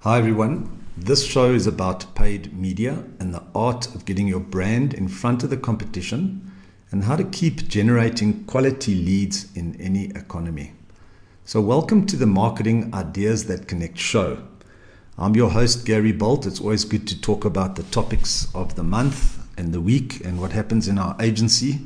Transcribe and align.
Hi, 0.00 0.18
everyone. 0.18 0.84
This 0.96 1.24
show 1.24 1.52
is 1.52 1.66
about 1.66 2.14
paid 2.14 2.52
media 2.52 3.02
and 3.18 3.34
the 3.34 3.42
art 3.54 3.92
of 3.94 4.04
getting 4.04 4.28
your 4.28 4.40
brand 4.40 4.92
in 4.94 5.08
front 5.08 5.42
of 5.42 5.50
the 5.50 5.56
competition 5.56 6.52
and 6.92 7.04
how 7.04 7.16
to 7.16 7.24
keep 7.24 7.66
generating 7.66 8.44
quality 8.44 8.94
leads 8.94 9.50
in 9.56 9.74
any 9.80 10.10
economy. 10.10 10.74
So, 11.44 11.60
welcome 11.62 12.06
to 12.06 12.16
the 12.16 12.26
Marketing 12.26 12.94
Ideas 12.94 13.46
That 13.46 13.66
Connect 13.66 13.98
show. 13.98 14.46
I'm 15.18 15.34
your 15.34 15.50
host, 15.50 15.86
Gary 15.86 16.12
Bolt. 16.12 16.46
It's 16.46 16.60
always 16.60 16.84
good 16.84 17.08
to 17.08 17.20
talk 17.20 17.44
about 17.44 17.74
the 17.74 17.82
topics 17.84 18.54
of 18.54 18.76
the 18.76 18.84
month 18.84 19.48
and 19.56 19.72
the 19.72 19.80
week 19.80 20.24
and 20.24 20.40
what 20.40 20.52
happens 20.52 20.86
in 20.86 20.98
our 20.98 21.16
agency 21.18 21.80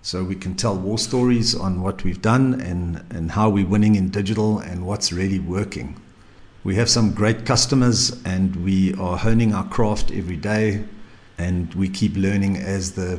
so 0.00 0.24
we 0.24 0.34
can 0.34 0.56
tell 0.56 0.74
war 0.74 0.98
stories 0.98 1.54
on 1.54 1.82
what 1.82 2.02
we've 2.02 2.22
done 2.22 2.60
and, 2.60 3.04
and 3.10 3.32
how 3.32 3.50
we're 3.50 3.68
winning 3.68 3.94
in 3.94 4.08
digital 4.08 4.58
and 4.58 4.84
what's 4.84 5.12
really 5.12 5.38
working. 5.38 6.00
We 6.64 6.76
have 6.76 6.88
some 6.88 7.12
great 7.12 7.44
customers 7.44 8.22
and 8.24 8.54
we 8.54 8.94
are 8.94 9.18
honing 9.18 9.52
our 9.52 9.68
craft 9.68 10.12
every 10.12 10.36
day 10.36 10.84
and 11.36 11.74
we 11.74 11.88
keep 11.88 12.14
learning 12.16 12.56
as 12.56 12.92
the 12.92 13.18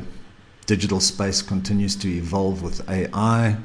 digital 0.64 0.98
space 0.98 1.42
continues 1.42 1.94
to 1.96 2.08
evolve 2.08 2.62
with 2.62 2.88
AI 2.88 3.58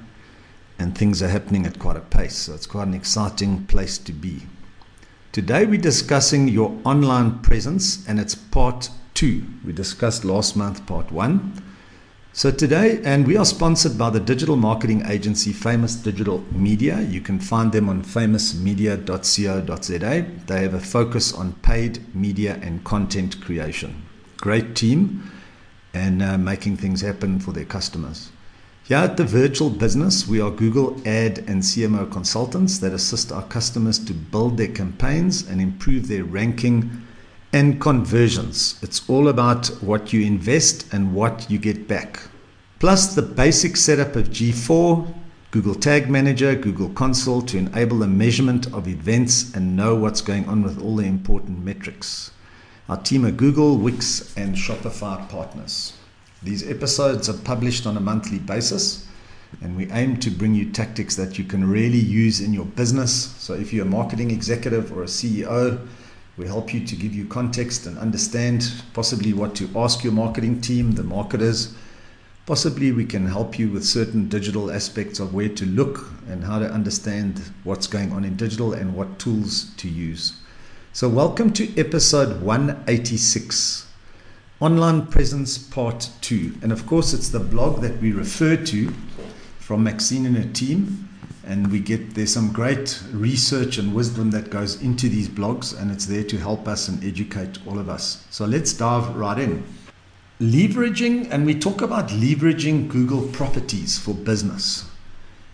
and 0.78 0.98
things 0.98 1.24
are 1.24 1.30
happening 1.30 1.66
at 1.66 1.80
quite 1.80 1.96
a 1.96 2.02
pace. 2.02 2.36
So 2.36 2.56
it's 2.56 2.66
quite 2.66 2.88
an 2.88 2.94
exciting 2.94 3.68
place 3.68 3.98
to 4.00 4.12
be. 4.12 4.42
Today 5.32 5.66
we're 5.66 5.80
discussing 5.80 6.50
your 6.50 6.78
online 6.84 7.40
presence 7.40 8.06
and 8.06 8.20
it's 8.20 8.36
part 8.36 8.90
two. 9.14 9.46
We 9.64 9.72
discussed 9.72 10.26
last 10.26 10.58
month 10.58 10.86
part 10.88 11.10
one. 11.10 11.54
So 12.32 12.52
today, 12.52 13.02
and 13.04 13.26
we 13.26 13.38
are 13.38 13.46
sponsored 13.46 13.98
by 13.98 14.12
the 14.12 14.20
digital 14.20 14.56
marketing 14.56 15.04
agency 15.08 15.52
Famous 15.52 15.96
Digital 15.96 16.46
Media. 16.52 17.02
You 17.02 17.22
can 17.22 17.40
find 17.40 17.72
them 17.72 17.90
on 17.90 18.04
famousmedia.co.za. 18.04 20.26
They 20.46 20.62
have 20.62 20.76
a 20.76 20.80
focus 20.80 21.34
on 21.34 21.54
paid 21.54 22.16
media 22.16 22.60
and 22.62 22.84
content 22.84 23.42
creation. 23.42 24.04
Great 24.38 24.76
team 24.76 25.32
and 25.94 26.22
uh, 26.22 26.38
making 26.38 26.78
things 26.78 27.02
happen 27.02 27.40
for 27.40 27.52
their 27.52 27.66
customers. 27.66 28.30
Here 28.84 28.98
at 28.98 29.18
the 29.18 29.26
virtual 29.26 29.72
business, 29.72 30.28
we 30.28 30.40
are 30.40 30.52
Google 30.52 31.02
ad 31.08 31.40
and 31.40 31.64
CMO 31.64 32.12
consultants 32.12 32.78
that 32.80 32.94
assist 32.94 33.32
our 33.32 33.44
customers 33.44 33.98
to 34.06 34.14
build 34.14 34.58
their 34.58 34.68
campaigns 34.68 35.48
and 35.48 35.60
improve 35.60 36.08
their 36.08 36.24
ranking 36.24 37.08
and 37.52 37.82
conversions. 37.82 38.80
It's 38.82 39.08
all 39.10 39.28
about 39.28 39.68
what 39.82 40.14
you 40.14 40.22
invest 40.22 40.94
and 40.94 41.14
what 41.14 41.50
you 41.50 41.58
get 41.58 41.88
back. 41.88 42.22
Plus 42.80 43.16
the 43.16 43.22
basic 43.22 43.76
setup 43.76 44.16
of 44.16 44.30
G4, 44.30 45.14
Google 45.52 45.76
Tag 45.76 46.10
Manager, 46.10 46.54
Google 46.56 46.90
Console 46.90 47.42
to 47.42 47.58
enable 47.58 47.98
the 47.98 48.08
measurement 48.08 48.72
of 48.72 48.88
events 48.88 49.54
and 49.56 49.76
know 49.76 49.96
what's 49.96 50.22
going 50.22 50.48
on 50.48 50.62
with 50.62 50.80
all 50.82 50.96
the 50.96 51.06
important 51.06 51.64
metrics. 51.66 52.32
Our 52.88 52.98
team 52.98 53.26
are 53.26 53.32
Google, 53.32 53.78
Wix, 53.78 54.36
and 54.38 54.56
Shopify 54.56 55.28
partners. 55.28 55.94
These 56.44 56.70
episodes 56.70 57.30
are 57.30 57.38
published 57.38 57.86
on 57.86 57.98
a 57.98 58.00
monthly 58.00 58.40
basis, 58.40 59.08
and 59.62 59.76
we 59.76 59.92
aim 59.92 60.18
to 60.18 60.30
bring 60.30 60.54
you 60.54 60.70
tactics 60.70 61.16
that 61.16 61.38
you 61.38 61.44
can 61.44 61.70
really 61.70 62.00
use 62.00 62.40
in 62.40 62.54
your 62.54 62.66
business. 62.66 63.36
So, 63.38 63.56
if 63.56 63.74
you're 63.74 63.86
a 63.86 63.90
marketing 63.90 64.32
executive 64.32 64.96
or 64.96 65.04
a 65.04 65.08
CEO, 65.08 65.86
we 66.40 66.48
help 66.48 66.74
you 66.74 66.80
to 66.86 66.96
give 66.96 67.14
you 67.14 67.26
context 67.26 67.86
and 67.86 67.98
understand 67.98 68.72
possibly 68.94 69.34
what 69.34 69.54
to 69.56 69.70
ask 69.76 70.06
your 70.06 70.14
marketing 70.14 70.62
team, 70.62 70.94
the 70.94 71.04
marketers. 71.04 71.76
Possibly 72.46 72.94
we 72.94 73.04
can 73.04 73.28
help 73.28 73.60
you 73.60 73.70
with 73.70 73.84
certain 73.84 74.30
digital 74.30 74.72
aspects 74.72 75.20
of 75.20 75.34
where 75.34 75.50
to 75.50 75.66
look 75.66 76.10
and 76.30 76.42
how 76.46 76.60
to 76.60 76.72
understand 76.72 77.42
what's 77.66 77.88
going 77.88 78.14
on 78.14 78.24
in 78.24 78.38
digital 78.38 78.72
and 78.72 78.96
what 78.96 79.20
tools 79.20 79.72
to 79.76 79.90
use. 79.90 80.40
So, 80.94 81.10
welcome 81.10 81.52
to 81.54 81.78
episode 81.78 82.42
186 82.42 83.86
Online 84.62 85.08
Presence 85.08 85.58
Part 85.58 86.10
2. 86.22 86.60
And 86.62 86.72
of 86.72 86.88
course, 86.88 87.14
it's 87.14 87.30
the 87.30 87.42
blog 87.42 87.82
that 87.82 88.02
we 88.02 88.14
refer 88.14 88.56
to 88.56 88.94
from 89.58 89.84
Maxine 89.84 90.26
and 90.26 90.38
her 90.38 90.54
team 90.54 91.09
and 91.50 91.72
we 91.72 91.80
get 91.80 92.14
there's 92.14 92.32
some 92.32 92.54
great 92.54 93.02
research 93.12 93.80
and 93.80 93.96
wisdom 93.96 94.30
that 94.30 94.52
goes 94.52 94.80
into 94.84 95.10
these 95.10 95.28
blogs 95.28 95.78
and 95.78 95.92
it's 95.92 96.06
there 96.06 96.24
to 96.24 96.38
help 96.38 96.68
us 96.68 96.88
and 96.88 97.04
educate 97.04 97.58
all 97.66 97.80
of 97.80 97.90
us. 97.90 98.24
So 98.30 98.46
let's 98.46 98.72
dive 98.72 99.16
right 99.16 99.40
in. 99.40 99.66
Leveraging 100.40 101.28
and 101.32 101.48
we 101.48 101.60
talk 101.60 101.82
about 101.82 102.10
leveraging 102.10 102.88
google 102.88 103.28
properties 103.30 103.98
for 103.98 104.14
business. 104.14 104.86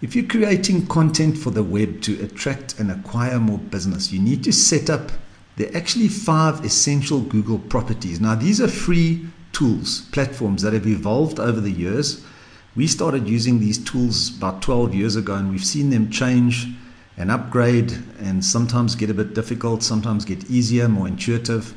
If 0.02 0.18
you're 0.18 0.28
creating 0.28 0.88
content 0.88 1.38
for 1.38 1.52
the 1.52 1.64
web 1.64 2.02
to 2.02 2.22
attract 2.22 2.78
and 2.78 2.92
acquire 2.92 3.40
more 3.40 3.58
business 3.58 4.12
you 4.12 4.20
need 4.20 4.44
to 4.44 4.52
set 4.52 4.90
up 4.90 5.14
there 5.56 5.72
are 5.72 5.78
actually 5.78 6.10
five 6.10 6.66
essential 6.66 7.22
google 7.22 7.60
properties. 7.60 8.20
Now 8.20 8.36
these 8.36 8.60
are 8.60 8.68
free 8.68 9.28
tools 9.54 10.02
platforms 10.12 10.62
that 10.64 10.74
have 10.74 10.88
evolved 10.88 11.40
over 11.40 11.62
the 11.62 11.72
years 11.72 12.22
we 12.76 12.88
started 12.88 13.28
using 13.28 13.60
these 13.60 13.78
tools 13.78 14.36
about 14.38 14.62
12 14.62 14.94
years 14.94 15.16
ago, 15.16 15.36
and 15.36 15.52
we've 15.52 15.66
seen 15.66 15.90
them 15.90 16.10
change 16.10 16.68
and 17.18 17.32
upgrade 17.32 17.94
and 18.20 18.44
sometimes 18.44 18.96
get 18.96 19.10
a 19.10 19.14
bit 19.14 19.34
difficult, 19.34 19.82
sometimes 19.82 20.26
get 20.26 20.50
easier, 20.50 20.90
more 20.90 21.08
intuitive. 21.08 21.74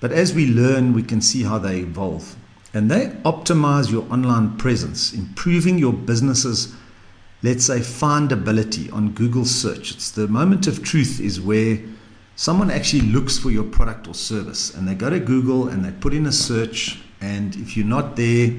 But 0.00 0.12
as 0.12 0.34
we 0.34 0.46
learn, 0.46 0.92
we 0.92 1.02
can 1.02 1.20
see 1.20 1.44
how 1.44 1.58
they 1.58 1.80
evolve. 1.80 2.34
And 2.74 2.90
they 2.90 3.08
optimize 3.24 3.90
your 3.90 4.10
online 4.12 4.56
presence, 4.56 5.12
improving 5.12 5.78
your 5.78 5.92
business's, 5.92 6.74
let's 7.42 7.66
say, 7.66 7.78
findability 7.78 8.92
on 8.92 9.10
Google 9.12 9.44
search. 9.44 9.92
It's 9.92 10.10
the 10.10 10.28
moment 10.28 10.66
of 10.66 10.82
truth 10.82 11.20
is 11.20 11.40
where 11.40 11.78
someone 12.36 12.70
actually 12.70 13.02
looks 13.02 13.38
for 13.38 13.50
your 13.50 13.64
product 13.64 14.08
or 14.08 14.14
service 14.14 14.74
and 14.74 14.88
they 14.88 14.94
go 14.94 15.10
to 15.10 15.20
Google 15.20 15.68
and 15.68 15.84
they 15.84 15.90
put 15.90 16.14
in 16.14 16.26
a 16.26 16.32
search. 16.32 17.00
And 17.20 17.54
if 17.56 17.76
you're 17.76 17.86
not 17.86 18.16
there, 18.16 18.52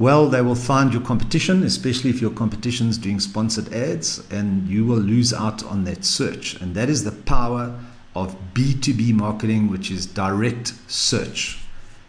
well, 0.00 0.28
they 0.28 0.40
will 0.40 0.54
find 0.54 0.94
your 0.94 1.02
competition, 1.02 1.62
especially 1.62 2.08
if 2.08 2.22
your 2.22 2.30
competition 2.30 2.88
is 2.88 2.96
doing 2.96 3.20
sponsored 3.20 3.70
ads, 3.70 4.24
and 4.30 4.66
you 4.66 4.86
will 4.86 4.96
lose 4.96 5.34
out 5.34 5.62
on 5.62 5.84
that 5.84 6.06
search. 6.06 6.54
And 6.58 6.74
that 6.74 6.88
is 6.88 7.04
the 7.04 7.12
power 7.12 7.78
of 8.16 8.34
B2B 8.54 9.12
marketing, 9.12 9.70
which 9.70 9.90
is 9.90 10.06
direct 10.06 10.72
search. 10.88 11.58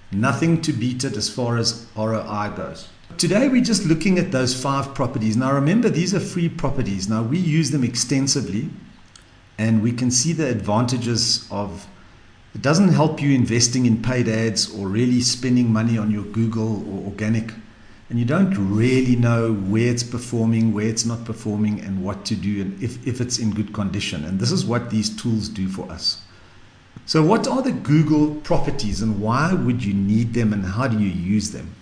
Nothing 0.10 0.62
to 0.62 0.72
beat 0.72 1.04
it 1.04 1.18
as 1.18 1.30
far 1.30 1.58
as 1.58 1.86
ROI 1.98 2.54
goes. 2.56 2.88
Today, 3.18 3.50
we're 3.50 3.62
just 3.62 3.86
looking 3.86 4.18
at 4.18 4.32
those 4.32 4.56
five 4.56 4.96
properties. 4.96 5.36
Now, 5.36 5.52
remember, 5.52 5.90
these 5.90 6.16
are 6.16 6.22
free 6.22 6.48
properties. 6.48 7.10
Now, 7.10 7.24
we 7.24 7.40
use 7.40 7.72
them 7.72 7.84
extensively, 7.84 8.70
and 9.58 9.84
we 9.84 9.92
can 9.92 10.12
see 10.12 10.32
the 10.32 10.48
advantages 10.48 11.46
of 11.52 11.88
it 12.56 12.62
doesn't 12.62 12.90
help 12.90 13.22
you 13.22 13.36
investing 13.36 13.86
in 13.86 14.02
paid 14.02 14.30
ads 14.30 14.74
or 14.74 14.88
really 14.88 15.20
spending 15.20 15.74
money 15.74 15.98
on 15.98 16.10
your 16.10 16.24
Google 16.24 16.88
or 16.90 17.06
organic 17.08 17.54
and 18.12 18.20
you 18.20 18.26
don't 18.26 18.54
really 18.56 19.16
know 19.16 19.54
where 19.54 19.88
it's 19.88 20.04
performing, 20.04 20.74
where 20.74 20.86
it's 20.86 21.06
not 21.06 21.24
performing, 21.24 21.80
and 21.80 22.04
what 22.04 22.26
to 22.26 22.36
do, 22.36 22.62
and 22.62 22.84
if, 22.84 23.08
if 23.08 23.22
it's 23.22 23.40
in 23.40 23.52
good 23.52 23.74
condition. 23.74 24.26
And 24.26 24.38
this 24.38 24.52
is 24.52 24.66
what 24.66 24.90
these 24.90 25.10
tools 25.10 25.48
do 25.48 25.70
for 25.70 25.90
us. 25.90 26.22
So, 27.06 27.24
what 27.24 27.48
are 27.48 27.62
the 27.62 27.72
Google 27.72 28.36
properties, 28.36 29.02
and 29.02 29.22
why 29.22 29.54
would 29.54 29.86
you 29.86 29.94
need 29.94 30.34
them, 30.34 30.52
and 30.52 30.66
how 30.66 30.90
do 30.90 31.00
you 31.00 31.08
use 31.08 31.52
them? 31.52 31.74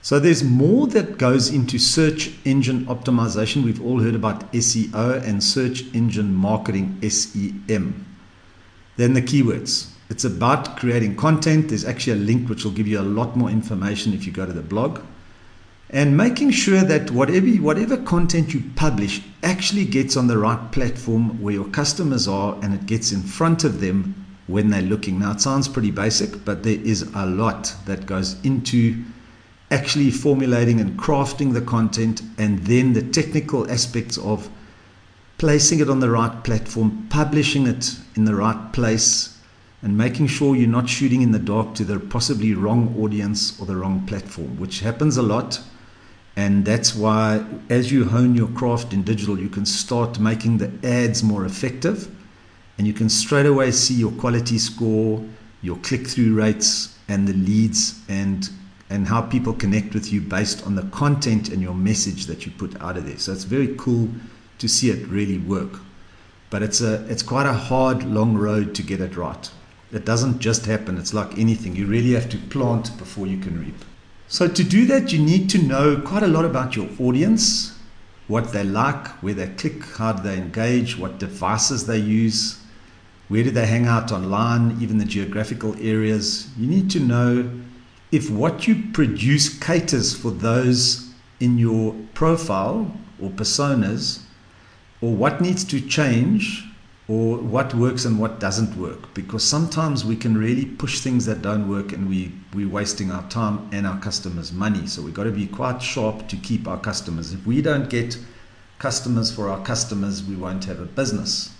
So, 0.00 0.20
there's 0.20 0.44
more 0.44 0.86
that 0.86 1.18
goes 1.18 1.52
into 1.52 1.76
search 1.76 2.30
engine 2.44 2.86
optimization. 2.86 3.64
We've 3.64 3.84
all 3.84 3.98
heard 3.98 4.14
about 4.14 4.52
SEO 4.52 5.24
and 5.24 5.42
search 5.42 5.92
engine 5.92 6.32
marketing, 6.32 7.00
SEM, 7.02 8.06
than 8.96 9.14
the 9.14 9.22
keywords. 9.22 9.88
It's 10.08 10.24
about 10.24 10.76
creating 10.76 11.16
content. 11.16 11.70
There's 11.70 11.84
actually 11.84 12.12
a 12.12 12.24
link 12.24 12.48
which 12.48 12.62
will 12.62 12.70
give 12.70 12.86
you 12.86 13.00
a 13.00 13.02
lot 13.02 13.36
more 13.36 13.50
information 13.50 14.12
if 14.12 14.24
you 14.24 14.30
go 14.30 14.46
to 14.46 14.52
the 14.52 14.62
blog 14.62 15.00
and 15.92 16.16
making 16.16 16.50
sure 16.50 16.82
that 16.82 17.10
whatever 17.10 17.46
whatever 17.46 17.98
content 17.98 18.54
you 18.54 18.62
publish 18.76 19.20
actually 19.42 19.84
gets 19.84 20.16
on 20.16 20.26
the 20.26 20.38
right 20.38 20.72
platform 20.72 21.40
where 21.42 21.52
your 21.52 21.68
customers 21.68 22.26
are 22.26 22.56
and 22.62 22.72
it 22.72 22.86
gets 22.86 23.12
in 23.12 23.20
front 23.20 23.62
of 23.62 23.80
them 23.80 24.14
when 24.46 24.70
they're 24.70 24.80
looking. 24.82 25.18
Now 25.18 25.32
it 25.32 25.40
sounds 25.42 25.68
pretty 25.68 25.90
basic 25.90 26.44
but 26.46 26.62
there 26.62 26.80
is 26.80 27.02
a 27.14 27.26
lot 27.26 27.74
that 27.84 28.06
goes 28.06 28.42
into 28.42 29.04
actually 29.70 30.10
formulating 30.10 30.80
and 30.80 30.98
crafting 30.98 31.52
the 31.52 31.60
content 31.60 32.22
and 32.38 32.58
then 32.60 32.94
the 32.94 33.02
technical 33.02 33.70
aspects 33.70 34.16
of 34.18 34.48
placing 35.36 35.80
it 35.80 35.90
on 35.90 36.00
the 36.00 36.10
right 36.10 36.42
platform 36.42 37.06
publishing 37.10 37.66
it 37.66 37.96
in 38.14 38.24
the 38.24 38.34
right 38.34 38.72
place 38.72 39.38
and 39.82 39.96
making 39.96 40.26
sure 40.26 40.54
you're 40.54 40.68
not 40.68 40.88
shooting 40.88 41.22
in 41.22 41.32
the 41.32 41.38
dark 41.38 41.74
to 41.74 41.84
the 41.84 41.98
possibly 41.98 42.54
wrong 42.54 42.94
audience 42.98 43.58
or 43.60 43.66
the 43.66 43.76
wrong 43.76 44.06
platform 44.06 44.58
which 44.58 44.80
happens 44.80 45.16
a 45.16 45.22
lot 45.22 45.60
and 46.36 46.64
that's 46.64 46.94
why, 46.94 47.44
as 47.68 47.92
you 47.92 48.04
hone 48.06 48.34
your 48.34 48.48
craft 48.48 48.92
in 48.92 49.02
digital, 49.02 49.38
you 49.38 49.48
can 49.48 49.66
start 49.66 50.18
making 50.18 50.58
the 50.58 50.72
ads 50.82 51.22
more 51.22 51.44
effective 51.44 52.08
and 52.78 52.86
you 52.86 52.92
can 52.92 53.08
straight 53.08 53.46
away 53.46 53.70
see 53.70 53.94
your 53.94 54.12
quality 54.12 54.58
score, 54.58 55.22
your 55.60 55.76
click 55.78 56.06
through 56.06 56.34
rates, 56.34 56.98
and 57.08 57.28
the 57.28 57.34
leads, 57.34 58.00
and, 58.08 58.48
and 58.88 59.06
how 59.06 59.20
people 59.20 59.52
connect 59.52 59.92
with 59.92 60.10
you 60.10 60.20
based 60.20 60.66
on 60.66 60.74
the 60.74 60.82
content 60.84 61.50
and 61.50 61.60
your 61.60 61.74
message 61.74 62.26
that 62.26 62.46
you 62.46 62.52
put 62.52 62.80
out 62.80 62.96
of 62.96 63.06
there. 63.06 63.18
So 63.18 63.32
it's 63.32 63.44
very 63.44 63.74
cool 63.76 64.08
to 64.58 64.68
see 64.68 64.90
it 64.90 65.06
really 65.08 65.38
work. 65.38 65.80
but 66.52 66.62
it's 66.62 66.82
a 66.82 67.04
it's 67.08 67.22
quite 67.22 67.46
a 67.46 67.52
hard 67.54 68.04
long 68.04 68.34
road 68.36 68.74
to 68.74 68.82
get 68.82 69.00
it 69.00 69.16
right. 69.16 69.50
It 69.90 70.04
doesn't 70.04 70.38
just 70.38 70.66
happen. 70.66 70.98
It's 70.98 71.14
like 71.14 71.38
anything. 71.38 71.74
You 71.74 71.86
really 71.86 72.12
have 72.12 72.28
to 72.28 72.36
plant 72.36 72.96
before 72.98 73.26
you 73.26 73.38
can 73.38 73.58
reap. 73.58 73.82
So 74.32 74.48
to 74.48 74.64
do 74.64 74.86
that, 74.86 75.12
you 75.12 75.18
need 75.18 75.50
to 75.50 75.58
know 75.58 76.00
quite 76.00 76.22
a 76.22 76.26
lot 76.26 76.46
about 76.46 76.74
your 76.74 76.88
audience, 76.98 77.78
what 78.28 78.50
they 78.50 78.64
like, 78.64 79.08
where 79.22 79.34
they 79.34 79.48
click, 79.48 79.84
how 79.84 80.14
do 80.14 80.22
they 80.22 80.38
engage, 80.38 80.96
what 80.96 81.18
devices 81.18 81.86
they 81.86 81.98
use, 81.98 82.58
where 83.28 83.44
do 83.44 83.50
they 83.50 83.66
hang 83.66 83.86
out 83.86 84.10
online, 84.10 84.78
even 84.80 84.96
the 84.96 85.04
geographical 85.04 85.74
areas. 85.78 86.48
You 86.56 86.66
need 86.66 86.88
to 86.92 86.98
know 86.98 87.50
if 88.10 88.30
what 88.30 88.66
you 88.66 88.82
produce 88.94 89.50
caters 89.58 90.16
for 90.16 90.30
those 90.30 91.10
in 91.38 91.58
your 91.58 91.94
profile 92.14 92.90
or 93.20 93.28
personas, 93.28 94.22
or 95.02 95.14
what 95.14 95.42
needs 95.42 95.62
to 95.64 95.78
change, 95.78 96.64
or 97.12 97.36
what 97.36 97.74
works 97.74 98.06
and 98.06 98.18
what 98.18 98.40
doesn't 98.40 98.74
work. 98.74 99.12
Because 99.12 99.44
sometimes 99.44 100.02
we 100.02 100.16
can 100.16 100.34
really 100.34 100.64
push 100.64 101.00
things 101.00 101.26
that 101.26 101.42
don't 101.42 101.68
work 101.68 101.92
and 101.92 102.08
we, 102.08 102.32
we're 102.54 102.68
wasting 102.68 103.10
our 103.10 103.28
time 103.28 103.68
and 103.70 103.86
our 103.86 104.00
customers' 104.00 104.50
money. 104.50 104.86
So 104.86 105.02
we've 105.02 105.12
got 105.12 105.24
to 105.24 105.30
be 105.30 105.46
quite 105.46 105.82
sharp 105.82 106.26
to 106.28 106.36
keep 106.36 106.66
our 106.66 106.78
customers. 106.78 107.34
If 107.34 107.46
we 107.46 107.60
don't 107.60 107.90
get 107.90 108.18
customers 108.78 109.30
for 109.30 109.50
our 109.50 109.62
customers, 109.62 110.24
we 110.24 110.36
won't 110.36 110.64
have 110.64 110.80
a 110.80 110.86
business. 110.86 111.54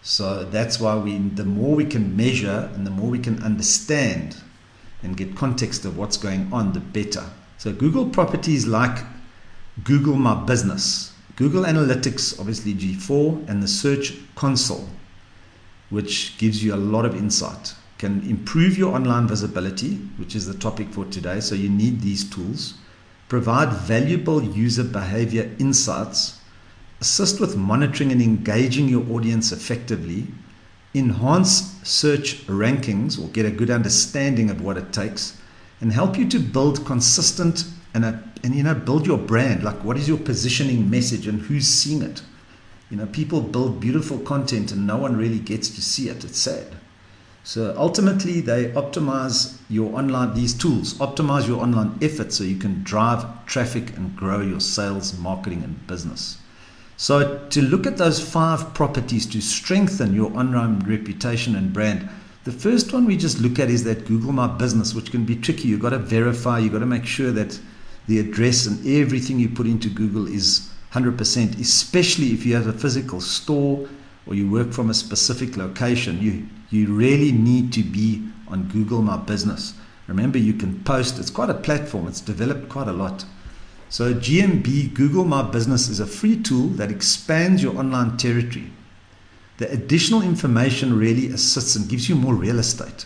So 0.00 0.44
that's 0.44 0.80
why 0.80 0.96
we 0.96 1.18
the 1.18 1.44
more 1.44 1.74
we 1.74 1.84
can 1.84 2.16
measure 2.16 2.70
and 2.74 2.86
the 2.86 2.90
more 2.90 3.10
we 3.10 3.18
can 3.18 3.42
understand 3.42 4.36
and 5.02 5.18
get 5.18 5.36
context 5.36 5.84
of 5.84 5.98
what's 5.98 6.16
going 6.16 6.48
on, 6.50 6.72
the 6.72 6.80
better. 6.80 7.24
So 7.58 7.74
Google 7.74 8.08
properties 8.08 8.66
like 8.66 9.04
Google 9.84 10.16
My 10.16 10.34
Business, 10.46 11.12
Google 11.38 11.62
Analytics, 11.62 12.40
obviously 12.40 12.74
G4, 12.74 13.48
and 13.48 13.62
the 13.62 13.68
Search 13.68 14.14
Console, 14.34 14.88
which 15.88 16.36
gives 16.36 16.64
you 16.64 16.74
a 16.74 16.84
lot 16.94 17.04
of 17.04 17.14
insight, 17.14 17.76
can 17.96 18.28
improve 18.28 18.76
your 18.76 18.92
online 18.92 19.28
visibility, 19.28 19.98
which 20.16 20.34
is 20.34 20.46
the 20.46 20.58
topic 20.58 20.88
for 20.90 21.04
today. 21.04 21.38
So 21.38 21.54
you 21.54 21.68
need 21.68 22.00
these 22.00 22.28
tools. 22.28 22.74
Provide 23.28 23.72
valuable 23.72 24.42
user 24.42 24.82
behavior 24.82 25.48
insights 25.60 26.40
assist 27.00 27.38
with 27.38 27.56
monitoring 27.56 28.10
and 28.10 28.20
engaging 28.20 28.88
your 28.88 29.08
audience 29.12 29.52
effectively, 29.52 30.26
enhance 30.92 31.80
search 31.88 32.44
rankings 32.48 33.16
or 33.16 33.28
get 33.28 33.46
a 33.46 33.50
good 33.52 33.70
understanding 33.70 34.50
of 34.50 34.60
what 34.60 34.76
it 34.76 34.92
takes, 34.92 35.40
and 35.80 35.92
help 35.92 36.18
you 36.18 36.28
to 36.28 36.40
build 36.40 36.84
consistent 36.84 37.64
and, 37.94 38.04
and 38.42 38.54
you 38.54 38.62
know 38.62 38.74
build 38.74 39.06
your 39.06 39.18
brand. 39.18 39.62
Like 39.62 39.84
what 39.84 39.96
is 39.96 40.08
your 40.08 40.18
positioning 40.18 40.90
message 40.90 41.26
and 41.26 41.40
who's 41.42 41.66
seeing 41.66 42.02
it? 42.02 42.22
You 42.90 42.96
know, 42.96 43.06
people 43.06 43.40
build 43.40 43.80
beautiful 43.80 44.18
content 44.18 44.72
and 44.72 44.86
no 44.86 44.96
one 44.96 45.16
really 45.16 45.38
gets 45.38 45.68
to 45.70 45.82
see 45.82 46.08
it. 46.08 46.24
It's 46.24 46.38
sad. 46.38 46.66
So 47.44 47.74
ultimately, 47.78 48.40
they 48.40 48.72
optimize 48.72 49.56
your 49.70 49.96
online, 49.96 50.34
these 50.34 50.52
tools 50.52 50.94
optimize 50.94 51.46
your 51.46 51.62
online 51.62 51.98
efforts 52.02 52.36
so 52.36 52.44
you 52.44 52.56
can 52.56 52.82
drive 52.82 53.46
traffic 53.46 53.96
and 53.96 54.14
grow 54.14 54.40
your 54.40 54.60
sales, 54.60 55.16
marketing, 55.18 55.62
and 55.62 55.86
business. 55.86 56.38
So, 56.98 57.46
to 57.50 57.62
look 57.62 57.86
at 57.86 57.96
those 57.96 58.20
five 58.20 58.74
properties 58.74 59.24
to 59.26 59.40
strengthen 59.40 60.14
your 60.14 60.36
online 60.36 60.80
reputation 60.80 61.54
and 61.54 61.72
brand, 61.72 62.08
the 62.44 62.52
first 62.52 62.92
one 62.92 63.06
we 63.06 63.16
just 63.16 63.38
look 63.40 63.58
at 63.58 63.70
is 63.70 63.84
that 63.84 64.06
Google 64.06 64.32
My 64.32 64.46
Business, 64.46 64.94
which 64.94 65.10
can 65.10 65.24
be 65.24 65.36
tricky. 65.36 65.68
You've 65.68 65.80
got 65.80 65.90
to 65.90 65.98
verify, 65.98 66.58
you've 66.58 66.72
got 66.72 66.80
to 66.80 66.86
make 66.86 67.06
sure 67.06 67.30
that 67.30 67.58
the 68.08 68.18
address 68.18 68.66
and 68.66 68.84
everything 68.86 69.38
you 69.38 69.50
put 69.50 69.66
into 69.66 69.88
Google 69.88 70.26
is 70.26 70.70
100%, 70.92 71.60
especially 71.60 72.32
if 72.32 72.44
you 72.46 72.54
have 72.54 72.66
a 72.66 72.72
physical 72.72 73.20
store 73.20 73.86
or 74.26 74.34
you 74.34 74.50
work 74.50 74.72
from 74.72 74.88
a 74.88 74.94
specific 74.94 75.58
location. 75.58 76.20
You, 76.20 76.48
you 76.70 76.92
really 76.92 77.32
need 77.32 77.72
to 77.74 77.82
be 77.82 78.26
on 78.48 78.68
Google 78.68 79.02
My 79.02 79.18
Business. 79.18 79.74
Remember, 80.06 80.38
you 80.38 80.54
can 80.54 80.82
post, 80.84 81.18
it's 81.18 81.30
quite 81.30 81.50
a 81.50 81.54
platform, 81.54 82.08
it's 82.08 82.22
developed 82.22 82.70
quite 82.70 82.88
a 82.88 82.92
lot. 82.92 83.26
So, 83.90 84.14
GMB, 84.14 84.94
Google 84.94 85.24
My 85.24 85.42
Business, 85.42 85.88
is 85.88 86.00
a 86.00 86.06
free 86.06 86.40
tool 86.42 86.68
that 86.68 86.90
expands 86.90 87.62
your 87.62 87.76
online 87.76 88.16
territory. 88.16 88.70
The 89.58 89.70
additional 89.70 90.22
information 90.22 90.98
really 90.98 91.26
assists 91.26 91.76
and 91.76 91.88
gives 91.88 92.08
you 92.08 92.14
more 92.14 92.34
real 92.34 92.58
estate. 92.58 93.04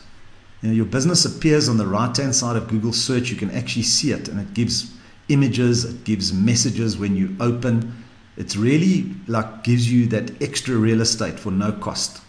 You 0.63 0.69
know, 0.69 0.75
your 0.75 0.85
business 0.87 1.25
appears 1.25 1.69
on 1.69 1.77
the 1.77 1.87
right 1.87 2.17
hand 2.17 2.35
side 2.35 2.57
of 2.57 2.69
Google 2.69 2.93
search. 2.93 3.31
You 3.31 3.37
can 3.37 3.51
actually 3.51 3.83
see 3.83 4.13
it, 4.13 4.29
and 4.29 4.41
it 4.41 4.55
gives 4.55 4.95
images, 5.29 5.85
it 5.85 6.05
gives 6.05 6.33
messages 6.33 6.97
when 6.97 7.17
you 7.17 7.37
open. 7.41 8.05
It's 8.37 8.57
really 8.57 9.15
like 9.27 9.65
gives 9.65 9.93
you 9.93 10.07
that 10.07 10.41
extra 10.41 10.77
real 10.77 11.01
estate 11.01 11.39
for 11.39 11.51
no 11.51 11.73
cost. 11.73 12.23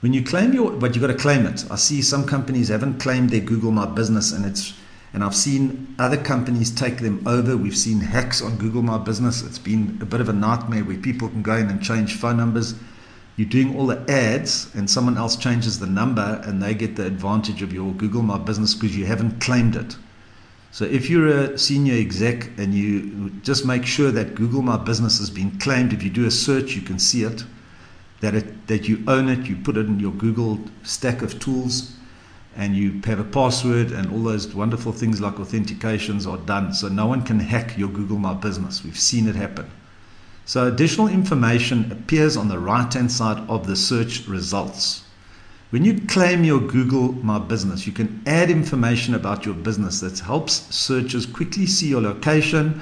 When 0.00 0.12
you 0.12 0.24
claim 0.24 0.54
your, 0.54 0.70
but 0.72 0.94
you've 0.94 1.02
got 1.02 1.08
to 1.08 1.14
claim 1.14 1.44
it. 1.44 1.64
I 1.70 1.76
see 1.76 2.02
some 2.02 2.24
companies 2.24 2.68
haven't 2.68 3.00
claimed 3.00 3.30
their 3.30 3.40
Google 3.40 3.70
My 3.70 3.86
Business, 3.86 4.32
and 4.32 4.46
it's 4.46 4.72
and 5.12 5.24
I've 5.24 5.34
seen 5.34 5.94
other 5.98 6.18
companies 6.18 6.70
take 6.70 6.98
them 6.98 7.26
over. 7.26 7.56
We've 7.56 7.76
seen 7.76 8.00
hacks 8.00 8.42
on 8.42 8.56
Google 8.56 8.82
My 8.82 8.98
Business. 8.98 9.42
It's 9.42 9.58
been 9.58 9.98
a 10.00 10.04
bit 10.04 10.20
of 10.20 10.28
a 10.28 10.32
nightmare 10.32 10.84
where 10.84 10.98
people 10.98 11.28
can 11.28 11.42
go 11.42 11.56
in 11.56 11.68
and 11.68 11.82
change 11.82 12.14
phone 12.14 12.36
numbers. 12.36 12.74
You're 13.38 13.48
doing 13.48 13.78
all 13.78 13.86
the 13.86 14.04
ads, 14.10 14.68
and 14.74 14.90
someone 14.90 15.16
else 15.16 15.36
changes 15.36 15.78
the 15.78 15.86
number, 15.86 16.42
and 16.44 16.60
they 16.60 16.74
get 16.74 16.96
the 16.96 17.06
advantage 17.06 17.62
of 17.62 17.72
your 17.72 17.92
Google 17.92 18.22
My 18.22 18.36
Business 18.36 18.74
because 18.74 18.96
you 18.96 19.06
haven't 19.06 19.40
claimed 19.40 19.76
it. 19.76 19.96
So 20.72 20.84
if 20.86 21.08
you're 21.08 21.28
a 21.28 21.56
senior 21.56 21.94
exec 21.94 22.50
and 22.58 22.74
you 22.74 23.30
just 23.44 23.64
make 23.64 23.86
sure 23.86 24.10
that 24.10 24.34
Google 24.34 24.62
My 24.62 24.76
Business 24.76 25.20
has 25.20 25.30
been 25.30 25.56
claimed, 25.60 25.92
if 25.92 26.02
you 26.02 26.10
do 26.10 26.26
a 26.26 26.32
search, 26.32 26.74
you 26.74 26.82
can 26.82 26.98
see 26.98 27.22
it, 27.22 27.44
that 28.22 28.34
it 28.34 28.66
that 28.66 28.88
you 28.88 29.04
own 29.06 29.28
it, 29.28 29.46
you 29.46 29.54
put 29.54 29.76
it 29.76 29.86
in 29.86 30.00
your 30.00 30.12
Google 30.12 30.58
stack 30.82 31.22
of 31.22 31.38
tools 31.38 31.94
and 32.56 32.74
you 32.74 33.00
have 33.04 33.20
a 33.20 33.24
password 33.24 33.92
and 33.92 34.12
all 34.12 34.24
those 34.24 34.52
wonderful 34.52 34.90
things 34.90 35.20
like 35.20 35.34
authentications 35.34 36.28
are 36.28 36.44
done. 36.44 36.74
So 36.74 36.88
no 36.88 37.06
one 37.06 37.22
can 37.22 37.38
hack 37.38 37.78
your 37.78 37.88
Google 37.88 38.18
My 38.18 38.34
Business. 38.34 38.82
We've 38.82 38.98
seen 38.98 39.28
it 39.28 39.36
happen. 39.36 39.70
So 40.48 40.66
additional 40.66 41.08
information 41.08 41.92
appears 41.92 42.34
on 42.34 42.48
the 42.48 42.58
right 42.58 42.90
hand 42.90 43.12
side 43.12 43.36
of 43.50 43.66
the 43.66 43.76
search 43.76 44.26
results. 44.26 45.02
When 45.68 45.84
you 45.84 46.00
claim 46.08 46.42
your 46.42 46.58
Google 46.58 47.12
My 47.12 47.38
Business, 47.38 47.86
you 47.86 47.92
can 47.92 48.22
add 48.24 48.50
information 48.50 49.14
about 49.14 49.44
your 49.44 49.54
business 49.54 50.00
that 50.00 50.20
helps 50.20 50.74
searchers 50.74 51.26
quickly 51.26 51.66
see 51.66 51.88
your 51.88 52.00
location, 52.00 52.80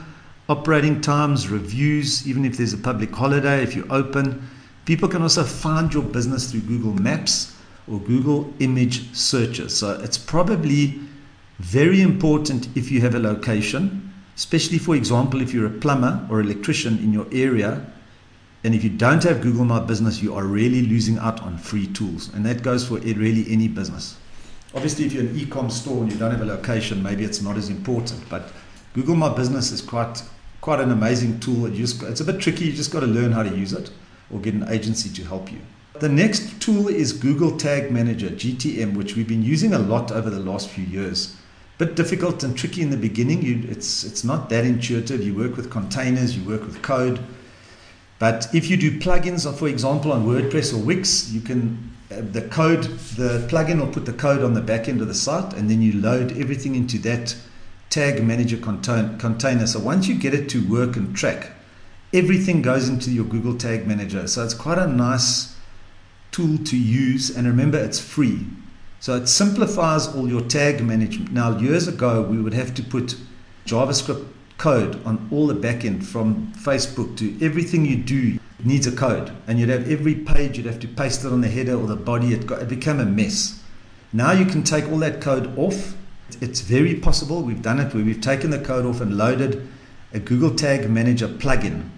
operating 0.49 1.01
times, 1.01 1.49
reviews, 1.49 2.25
even 2.29 2.45
if 2.45 2.57
there's 2.57 2.73
a 2.73 2.79
public 2.79 3.13
holiday, 3.13 3.65
if 3.65 3.75
you're 3.75 3.93
open. 3.93 4.49
People 4.85 5.09
can 5.09 5.23
also 5.23 5.43
find 5.43 5.93
your 5.93 6.05
business 6.05 6.53
through 6.53 6.61
Google 6.61 6.93
Maps 6.93 7.57
or 7.91 7.99
Google 7.99 8.55
image 8.61 9.13
searches. 9.13 9.77
So 9.77 9.99
it's 10.05 10.19
probably 10.19 11.01
very 11.59 12.01
important 12.01 12.69
if 12.77 12.93
you 12.93 13.01
have 13.01 13.17
a 13.17 13.19
location, 13.19 14.06
especially 14.37 14.79
for 14.79 14.95
example, 14.95 15.41
if 15.41 15.53
you're 15.53 15.67
a 15.67 15.71
plumber 15.71 16.27
or 16.31 16.41
electrician 16.41 16.99
in 16.99 17.13
your 17.13 17.27
area. 17.33 17.85
And 18.65 18.75
if 18.75 18.83
you 18.83 18.91
don't 18.91 19.23
have 19.23 19.43
Google 19.43 19.65
My 19.65 19.81
Business, 19.81 20.23
you 20.23 20.35
are 20.35 20.45
really 20.45 20.83
losing 20.83 21.19
out 21.19 21.41
on 21.41 21.57
free 21.57 21.87
tools. 21.87 22.33
And 22.35 22.45
that 22.47 22.63
goes 22.63 22.87
for 22.87 22.99
really 22.99 23.47
any 23.49 23.69
business. 23.69 24.17
Obviously, 24.75 25.07
if 25.07 25.13
you're 25.13 25.23
an 25.23 25.37
e-com 25.37 25.71
store 25.71 26.03
and 26.03 26.11
you 26.11 26.19
don't 26.19 26.33
have 26.33 26.43
a 26.43 26.45
location, 26.45 27.03
maybe 27.03 27.25
it's 27.25 27.41
not 27.41 27.57
as 27.57 27.71
important. 27.71 28.29
But 28.29 28.53
Google 28.95 29.15
My 29.15 29.35
Business 29.35 29.71
is 29.71 29.81
quite 29.81 30.23
quite 30.61 30.81
an 30.81 30.91
amazing 30.91 31.39
tool. 31.39 31.71
Just, 31.71 32.03
it's 32.03 32.21
a 32.21 32.25
bit 32.25 32.41
tricky. 32.41 32.65
You 32.65 32.73
just 32.73 32.93
got 32.93 33.01
to 33.01 33.07
learn 33.07 33.31
how 33.31 33.45
to 33.45 33.57
use 33.57 33.73
it 33.73 33.91
or 34.33 34.41
get 34.41 34.55
an 34.55 34.69
agency 34.69 35.09
to 35.11 35.25
help 35.25 35.53
you. 35.53 35.61
The 36.01 36.09
next 36.09 36.61
tool 36.61 36.89
is 36.89 37.13
Google 37.13 37.57
Tag 37.57 37.93
Manager, 37.93 38.29
GTM, 38.29 38.97
which 38.97 39.15
we've 39.15 39.29
been 39.29 39.45
using 39.45 39.73
a 39.75 39.79
lot 39.79 40.11
over 40.11 40.29
the 40.29 40.41
last 40.41 40.69
few 40.69 40.85
years. 40.85 41.37
Bit 41.79 41.95
difficult 41.95 42.43
and 42.43 42.57
tricky 42.57 42.81
in 42.81 42.91
the 42.91 42.97
beginning. 42.97 43.43
You, 43.43 43.69
it's, 43.71 44.03
it's 44.05 44.25
not 44.25 44.49
that 44.49 44.65
intuitive. 44.65 45.23
You 45.23 45.35
work 45.35 45.57
with 45.57 45.71
containers, 45.71 46.37
you 46.37 46.43
work 46.49 46.63
with 46.63 46.81
code. 46.83 47.21
But 48.19 48.49
if 48.55 48.71
you 48.71 48.79
do 48.79 48.99
plugins, 48.99 49.45
or 49.45 49.53
for 49.53 49.69
example, 49.69 50.11
on 50.13 50.27
WordPress 50.27 50.73
or 50.73 50.79
Wix, 50.79 51.31
you 51.33 51.43
can 51.43 51.93
uh, 52.11 52.23
the 52.33 52.43
code, 52.43 52.85
the 53.17 53.47
plugin 53.51 53.81
will 53.81 53.93
put 53.93 54.07
the 54.07 54.13
code 54.13 54.43
on 54.43 54.55
the 54.55 54.61
back 54.61 54.89
end 54.89 55.03
of 55.03 55.09
the 55.09 55.15
site, 55.15 55.53
and 55.53 55.69
then 55.69 55.83
you 55.83 56.01
load 56.01 56.39
everything 56.39 56.77
into 56.77 56.99
that 56.99 57.37
tag 57.91 58.23
manager 58.23 58.57
container. 58.57 59.67
So 59.67 59.81
once 59.81 60.07
you 60.07 60.19
get 60.19 60.33
it 60.33 60.49
to 60.51 60.67
work 60.67 60.97
and 60.97 61.15
track, 61.15 61.51
everything 62.15 62.63
goes 62.63 62.89
into 62.89 63.11
your 63.11 63.25
Google 63.25 63.57
Tag 63.57 63.87
Manager. 63.87 64.27
So 64.29 64.45
it's 64.45 64.55
quite 64.55 64.79
a 64.79 64.87
nice 64.87 65.57
tool 66.31 66.59
to 66.59 66.77
use, 66.79 67.29
and 67.37 67.47
remember 67.47 67.79
it's 67.79 68.01
free. 68.01 68.47
So 69.01 69.15
it 69.15 69.27
simplifies 69.27 70.09
all 70.09 70.29
your 70.29 70.43
tag 70.43 70.83
management. 70.83 71.33
Now, 71.33 71.59
years 71.59 71.87
ago, 71.87 72.23
we 72.23 72.41
would 72.41 72.55
have 72.55 72.75
to 72.75 72.83
put 72.83 73.17
JavaScript 73.67 74.27
code 74.59 75.05
on 75.05 75.29
all 75.31 75.47
the 75.47 75.55
backend 75.55 76.05
from 76.05 76.53
Facebook 76.55 77.17
to 77.19 77.45
everything 77.45 77.85
you 77.85 77.97
do 77.97 78.39
needs 78.65 78.87
a 78.87 78.93
code. 78.93 79.33
And 79.47 79.59
you'd 79.59 79.69
have 79.69 79.91
every 79.91 80.15
page, 80.15 80.57
you'd 80.57 80.67
have 80.67 80.81
to 80.81 80.89
paste 80.89 81.25
it 81.25 81.33
on 81.33 81.41
the 81.41 81.49
header 81.49 81.77
or 81.79 81.87
the 81.87 81.97
body. 81.97 82.33
It, 82.33 82.47
got, 82.47 82.63
it 82.63 82.69
became 82.69 83.01
a 83.01 83.05
mess. 83.05 83.63
Now 84.13 84.33
you 84.33 84.47
can 84.47 84.63
take 84.63 84.89
all 84.89 84.99
that 84.99 85.21
code 85.21 85.57
off. 85.59 85.95
It's 86.41 86.61
very 86.61 86.95
possible. 86.95 87.43
We've 87.43 87.63
done 87.63 87.79
it 87.79 87.95
where 87.95 88.05
we've 88.05 88.21
taken 88.21 88.51
the 88.51 88.59
code 88.59 88.87
off 88.87 89.01
and 89.01 89.17
loaded 89.17 89.69
a 90.13 90.19
Google 90.19 90.55
Tag 90.55 90.89
Manager 90.89 91.29
plugin 91.29 91.91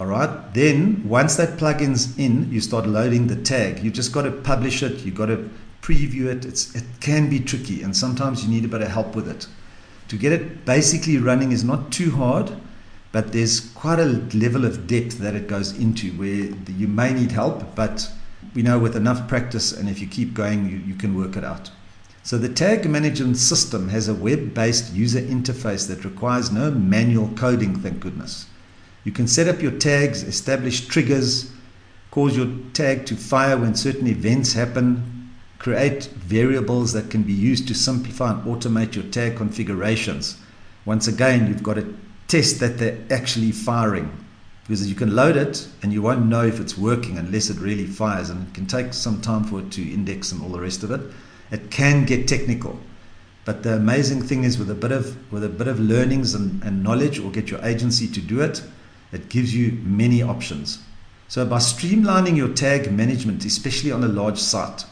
All 0.00 0.06
right. 0.06 0.54
Then 0.54 1.06
once 1.06 1.36
that 1.36 1.58
plugin's 1.58 2.18
in, 2.18 2.50
you 2.50 2.60
start 2.60 2.86
loading 2.86 3.26
the 3.26 3.36
tag. 3.36 3.82
You 3.84 3.90
just 3.90 4.12
got 4.12 4.22
to 4.22 4.30
publish 4.30 4.82
it. 4.82 5.04
You 5.04 5.12
got 5.12 5.26
to 5.26 5.50
preview 5.82 6.26
it. 6.26 6.44
It's 6.44 6.74
it 6.74 6.84
can 7.00 7.28
be 7.28 7.40
tricky, 7.40 7.82
and 7.82 7.96
sometimes 7.96 8.44
you 8.44 8.50
need 8.50 8.64
a 8.64 8.68
bit 8.68 8.82
of 8.82 8.88
help 8.88 9.14
with 9.14 9.28
it. 9.28 9.46
To 10.08 10.16
get 10.16 10.32
it 10.32 10.64
basically 10.64 11.18
running 11.18 11.52
is 11.52 11.64
not 11.64 11.92
too 11.92 12.12
hard, 12.12 12.52
but 13.12 13.32
there's 13.32 13.60
quite 13.60 13.98
a 13.98 14.06
level 14.34 14.64
of 14.64 14.86
depth 14.86 15.18
that 15.18 15.34
it 15.34 15.48
goes 15.48 15.76
into 15.78 16.12
where 16.12 16.50
you 16.72 16.88
may 16.88 17.12
need 17.12 17.32
help, 17.32 17.74
but 17.74 18.10
we 18.54 18.62
know 18.62 18.78
with 18.78 18.96
enough 18.96 19.28
practice 19.28 19.72
and 19.72 19.88
if 19.88 20.00
you 20.00 20.06
keep 20.06 20.34
going, 20.34 20.68
you, 20.68 20.78
you 20.78 20.94
can 20.94 21.16
work 21.16 21.36
it 21.36 21.44
out. 21.44 21.70
So 22.22 22.36
the 22.36 22.48
tag 22.48 22.88
management 22.88 23.38
system 23.38 23.88
has 23.88 24.08
a 24.08 24.14
web-based 24.14 24.92
user 24.92 25.20
interface 25.20 25.88
that 25.88 26.04
requires 26.04 26.50
no 26.50 26.70
manual 26.70 27.28
coding, 27.36 27.80
thank 27.80 28.00
goodness. 28.00 28.46
You 29.04 29.12
can 29.12 29.26
set 29.26 29.48
up 29.48 29.62
your 29.62 29.72
tags, 29.72 30.22
establish 30.22 30.86
triggers, 30.86 31.50
cause 32.10 32.36
your 32.36 32.48
tag 32.74 33.06
to 33.06 33.16
fire 33.16 33.56
when 33.56 33.74
certain 33.74 34.06
events 34.06 34.52
happen, 34.52 35.17
create 35.58 36.04
variables 36.04 36.92
that 36.92 37.10
can 37.10 37.22
be 37.22 37.32
used 37.32 37.66
to 37.68 37.74
simplify 37.74 38.32
and 38.32 38.44
automate 38.44 38.94
your 38.94 39.04
tag 39.04 39.36
configurations. 39.36 40.36
Once 40.84 41.08
again, 41.08 41.46
you've 41.46 41.62
got 41.62 41.74
to 41.74 41.96
test 42.28 42.60
that 42.60 42.78
they're 42.78 42.98
actually 43.10 43.52
firing 43.52 44.24
because 44.62 44.88
you 44.88 44.94
can 44.94 45.14
load 45.14 45.36
it 45.36 45.66
and 45.82 45.92
you 45.92 46.02
won't 46.02 46.26
know 46.26 46.44
if 46.44 46.60
it's 46.60 46.76
working 46.76 47.16
unless 47.16 47.48
it 47.48 47.58
really 47.58 47.86
fires 47.86 48.28
and 48.30 48.46
it 48.46 48.54
can 48.54 48.66
take 48.66 48.92
some 48.92 49.20
time 49.20 49.42
for 49.44 49.60
it 49.60 49.72
to 49.72 49.82
index 49.82 50.30
and 50.30 50.42
all 50.42 50.50
the 50.50 50.60
rest 50.60 50.82
of 50.82 50.90
it 50.90 51.00
it 51.50 51.70
can 51.70 52.04
get 52.04 52.28
technical 52.28 52.78
but 53.46 53.62
the 53.62 53.72
amazing 53.74 54.20
thing 54.20 54.44
is 54.44 54.58
with 54.58 54.70
a 54.70 54.74
bit 54.74 54.92
of 54.92 55.16
with 55.32 55.42
a 55.42 55.48
bit 55.48 55.68
of 55.68 55.80
learnings 55.80 56.34
and, 56.34 56.62
and 56.62 56.82
knowledge 56.82 57.18
or 57.18 57.30
get 57.30 57.50
your 57.50 57.64
agency 57.64 58.06
to 58.06 58.20
do 58.20 58.42
it 58.42 58.62
it 59.12 59.28
gives 59.28 59.54
you 59.54 59.72
many 59.82 60.22
options. 60.22 60.80
So, 61.28 61.44
by 61.44 61.58
streamlining 61.58 62.36
your 62.36 62.48
tag 62.48 62.90
management, 62.90 63.44
especially 63.44 63.92
on 63.92 64.04
a 64.04 64.08
large 64.08 64.38
site, 64.38 64.84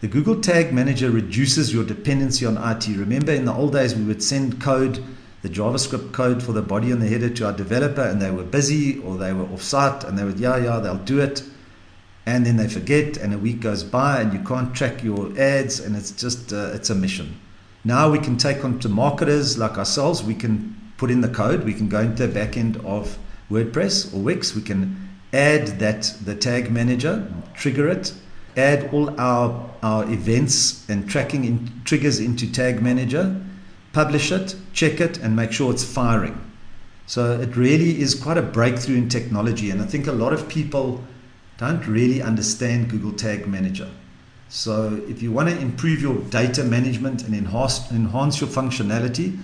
the 0.00 0.06
Google 0.06 0.40
Tag 0.40 0.72
Manager 0.72 1.10
reduces 1.10 1.72
your 1.72 1.82
dependency 1.82 2.46
on 2.46 2.56
IT. 2.56 2.86
Remember, 2.86 3.32
in 3.32 3.44
the 3.46 3.52
old 3.52 3.72
days, 3.72 3.96
we 3.96 4.04
would 4.04 4.22
send 4.22 4.60
code, 4.60 5.02
the 5.42 5.48
JavaScript 5.48 6.12
code 6.12 6.40
for 6.40 6.52
the 6.52 6.62
body 6.62 6.92
and 6.92 7.02
the 7.02 7.08
header 7.08 7.28
to 7.30 7.46
our 7.46 7.52
developer, 7.52 8.02
and 8.02 8.22
they 8.22 8.30
were 8.30 8.44
busy 8.44 9.00
or 9.00 9.16
they 9.16 9.32
were 9.32 9.46
off 9.52 9.62
site, 9.62 10.04
and 10.04 10.16
they 10.16 10.22
would, 10.22 10.38
yeah, 10.38 10.56
yeah, 10.56 10.78
they'll 10.78 10.98
do 10.98 11.20
it. 11.20 11.42
And 12.26 12.46
then 12.46 12.56
they 12.56 12.68
forget, 12.68 13.16
and 13.16 13.34
a 13.34 13.38
week 13.38 13.60
goes 13.60 13.82
by, 13.82 14.20
and 14.20 14.32
you 14.32 14.38
can't 14.40 14.72
track 14.72 15.02
your 15.02 15.36
ads, 15.36 15.80
and 15.80 15.96
it's 15.96 16.12
just, 16.12 16.52
uh, 16.52 16.70
it's 16.74 16.90
a 16.90 16.94
mission. 16.94 17.40
Now 17.84 18.08
we 18.08 18.20
can 18.20 18.36
take 18.36 18.64
on 18.64 18.78
to 18.80 18.88
marketers 18.88 19.58
like 19.58 19.78
ourselves, 19.78 20.22
we 20.22 20.34
can 20.34 20.76
put 20.96 21.10
in 21.10 21.22
the 21.22 21.28
code, 21.28 21.64
we 21.64 21.74
can 21.74 21.88
go 21.88 22.00
into 22.00 22.26
the 22.26 22.32
back 22.32 22.56
end 22.56 22.76
of 22.78 23.18
WordPress 23.50 24.14
or 24.14 24.18
Wix, 24.18 24.54
we 24.54 24.62
can 24.62 25.08
add 25.32 25.80
that 25.80 26.14
the 26.24 26.34
tag 26.36 26.70
manager, 26.70 27.26
trigger 27.54 27.88
it, 27.88 28.12
add 28.58 28.92
all 28.92 29.18
our, 29.20 29.70
our 29.82 30.04
events 30.10 30.88
and 30.88 31.08
tracking 31.08 31.44
in, 31.44 31.82
triggers 31.84 32.20
into 32.20 32.50
tag 32.50 32.82
manager, 32.82 33.40
publish 33.92 34.32
it, 34.32 34.56
check 34.72 35.00
it, 35.00 35.18
and 35.18 35.34
make 35.34 35.52
sure 35.52 35.72
it's 35.72 35.84
firing. 35.84 36.38
So 37.06 37.40
it 37.40 37.56
really 37.56 38.00
is 38.00 38.14
quite 38.14 38.36
a 38.36 38.42
breakthrough 38.42 38.96
in 38.96 39.08
technology, 39.08 39.70
and 39.70 39.80
I 39.80 39.86
think 39.86 40.06
a 40.06 40.12
lot 40.12 40.32
of 40.32 40.48
people 40.48 41.02
don't 41.56 41.86
really 41.86 42.20
understand 42.20 42.90
Google 42.90 43.12
Tag 43.12 43.46
Manager. 43.46 43.88
So 44.48 45.00
if 45.08 45.22
you 45.22 45.32
want 45.32 45.48
to 45.48 45.58
improve 45.58 46.00
your 46.00 46.16
data 46.30 46.64
management 46.64 47.24
and 47.24 47.34
enhance, 47.34 47.90
enhance 47.90 48.40
your 48.40 48.48
functionality, 48.48 49.38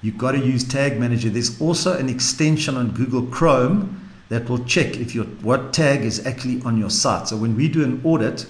you've 0.00 0.18
got 0.18 0.32
to 0.32 0.38
use 0.38 0.64
Tag 0.66 0.98
Manager. 0.98 1.28
There's 1.28 1.60
also 1.60 1.96
an 1.96 2.08
extension 2.08 2.76
on 2.76 2.92
Google 2.92 3.26
Chrome 3.26 4.00
that 4.28 4.48
will 4.48 4.64
check 4.64 4.96
if 4.96 5.14
your 5.14 5.24
what 5.42 5.72
tag 5.72 6.02
is 6.02 6.24
actually 6.26 6.62
on 6.62 6.76
your 6.78 6.90
site. 6.90 7.28
So 7.28 7.36
when 7.36 7.56
we 7.56 7.68
do 7.68 7.82
an 7.84 8.00
audit, 8.04 8.46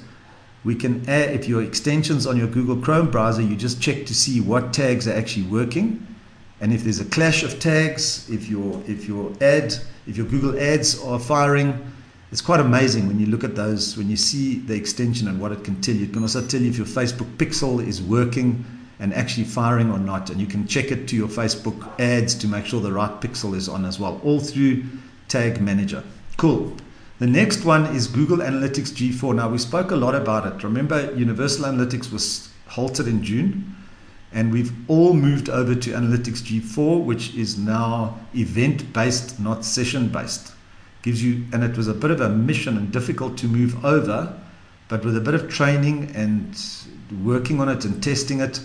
we 0.65 0.75
can 0.75 1.09
add 1.09 1.31
if 1.31 1.49
your 1.49 1.63
extensions 1.63 2.27
on 2.27 2.37
your 2.37 2.49
Google 2.49 2.77
Chrome 2.77 3.11
browser, 3.11 3.43
you 3.43 3.57
just 3.57 3.81
check 3.81 4.07
to 4.07 4.15
see 4.15 4.41
what 4.41 4.73
tags 4.73 5.07
are 5.07 5.15
actually 5.15 5.47
working. 5.47 6.07
And 6.61 6.73
if 6.73 6.83
there's 6.83 7.01
a 7.01 7.05
clash 7.05 7.43
of 7.45 7.61
tags, 7.61 8.29
if 8.29 8.49
your 8.49 8.83
if 8.87 9.07
your 9.07 9.33
ad, 9.41 9.75
if 10.07 10.17
your 10.17 10.27
Google 10.27 10.59
ads 10.59 11.01
are 11.03 11.21
firing, 11.21 11.93
it's 12.33 12.41
quite 12.41 12.61
amazing 12.61 13.07
when 13.07 13.19
you 13.19 13.27
look 13.27 13.45
at 13.45 13.55
those, 13.55 13.97
when 13.97 14.11
you 14.11 14.17
see 14.17 14.59
the 14.59 14.75
extension 14.75 15.29
and 15.29 15.41
what 15.41 15.53
it 15.53 15.65
can 15.65 15.81
tell 15.81 15.95
you. 15.95 16.05
It 16.05 16.13
can 16.13 16.23
also 16.23 16.45
tell 16.47 16.61
you 16.61 16.69
if 16.69 16.77
your 16.77 16.87
Facebook 16.87 17.37
pixel 17.37 17.87
is 17.87 18.03
working 18.03 18.65
and 18.99 19.15
actually 19.15 19.45
firing 19.45 19.91
or 19.91 19.99
not. 19.99 20.29
And 20.31 20.41
you 20.41 20.47
can 20.47 20.67
check 20.67 20.91
it 20.91 21.07
to 21.09 21.17
your 21.17 21.29
Facebook 21.29 21.89
ads 22.01 22.35
to 22.35 22.49
make 22.49 22.67
sure 22.67 22.81
the 22.81 22.93
right 22.93 23.21
pixel 23.21 23.55
is 23.55 23.69
on 23.69 23.85
as 23.85 23.99
well, 23.99 24.21
all 24.25 24.41
through 24.41 24.85
Tag 25.29 25.61
Manager. 25.61 26.03
Cool. 26.37 26.77
The 27.19 27.27
next 27.27 27.65
one 27.65 27.87
is 27.97 28.07
Google 28.07 28.39
Analytics 28.39 28.93
G4. 28.93 29.35
Now, 29.35 29.49
we 29.49 29.59
spoke 29.59 29.91
a 29.91 29.97
lot 29.97 30.15
about 30.15 30.47
it. 30.47 30.63
Remember, 30.63 31.13
Universal 31.17 31.65
Analytics 31.65 32.13
was 32.13 32.49
halted 32.69 33.09
in 33.09 33.25
June, 33.25 33.75
and 34.33 34.53
we've 34.53 34.73
all 34.89 35.15
moved 35.15 35.49
over 35.49 35.75
to 35.75 35.91
Analytics 35.91 36.43
G4, 36.43 37.05
which 37.05 37.35
is 37.35 37.59
now 37.59 38.21
event 38.37 38.93
based, 38.93 39.41
not 39.41 39.65
session 39.65 40.11
based. 40.11 40.53
Gives 41.03 41.21
you, 41.21 41.45
and 41.53 41.65
it 41.65 41.77
was 41.77 41.89
a 41.89 41.95
bit 41.95 42.13
of 42.13 42.21
a 42.21 42.29
mission 42.29 42.77
and 42.77 42.93
difficult 42.93 43.37
to 43.39 43.49
move 43.49 43.85
over, 43.85 44.39
but 44.87 45.05
with 45.05 45.17
a 45.17 45.21
bit 45.21 45.35
of 45.35 45.49
training 45.49 46.13
and 46.15 46.57
working 47.25 47.61
on 47.61 47.69
it 47.69 47.85
and 47.85 48.01
testing 48.01 48.39
it, 48.39 48.61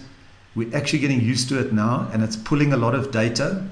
we're 0.54 0.76
actually 0.76 1.00
getting 1.00 1.22
used 1.22 1.50
to 1.50 1.60
it 1.60 1.74
now, 1.74 2.08
and 2.14 2.22
it's 2.22 2.36
pulling 2.36 2.72
a 2.72 2.78
lot 2.78 2.94
of 2.94 3.10
data. 3.10 3.66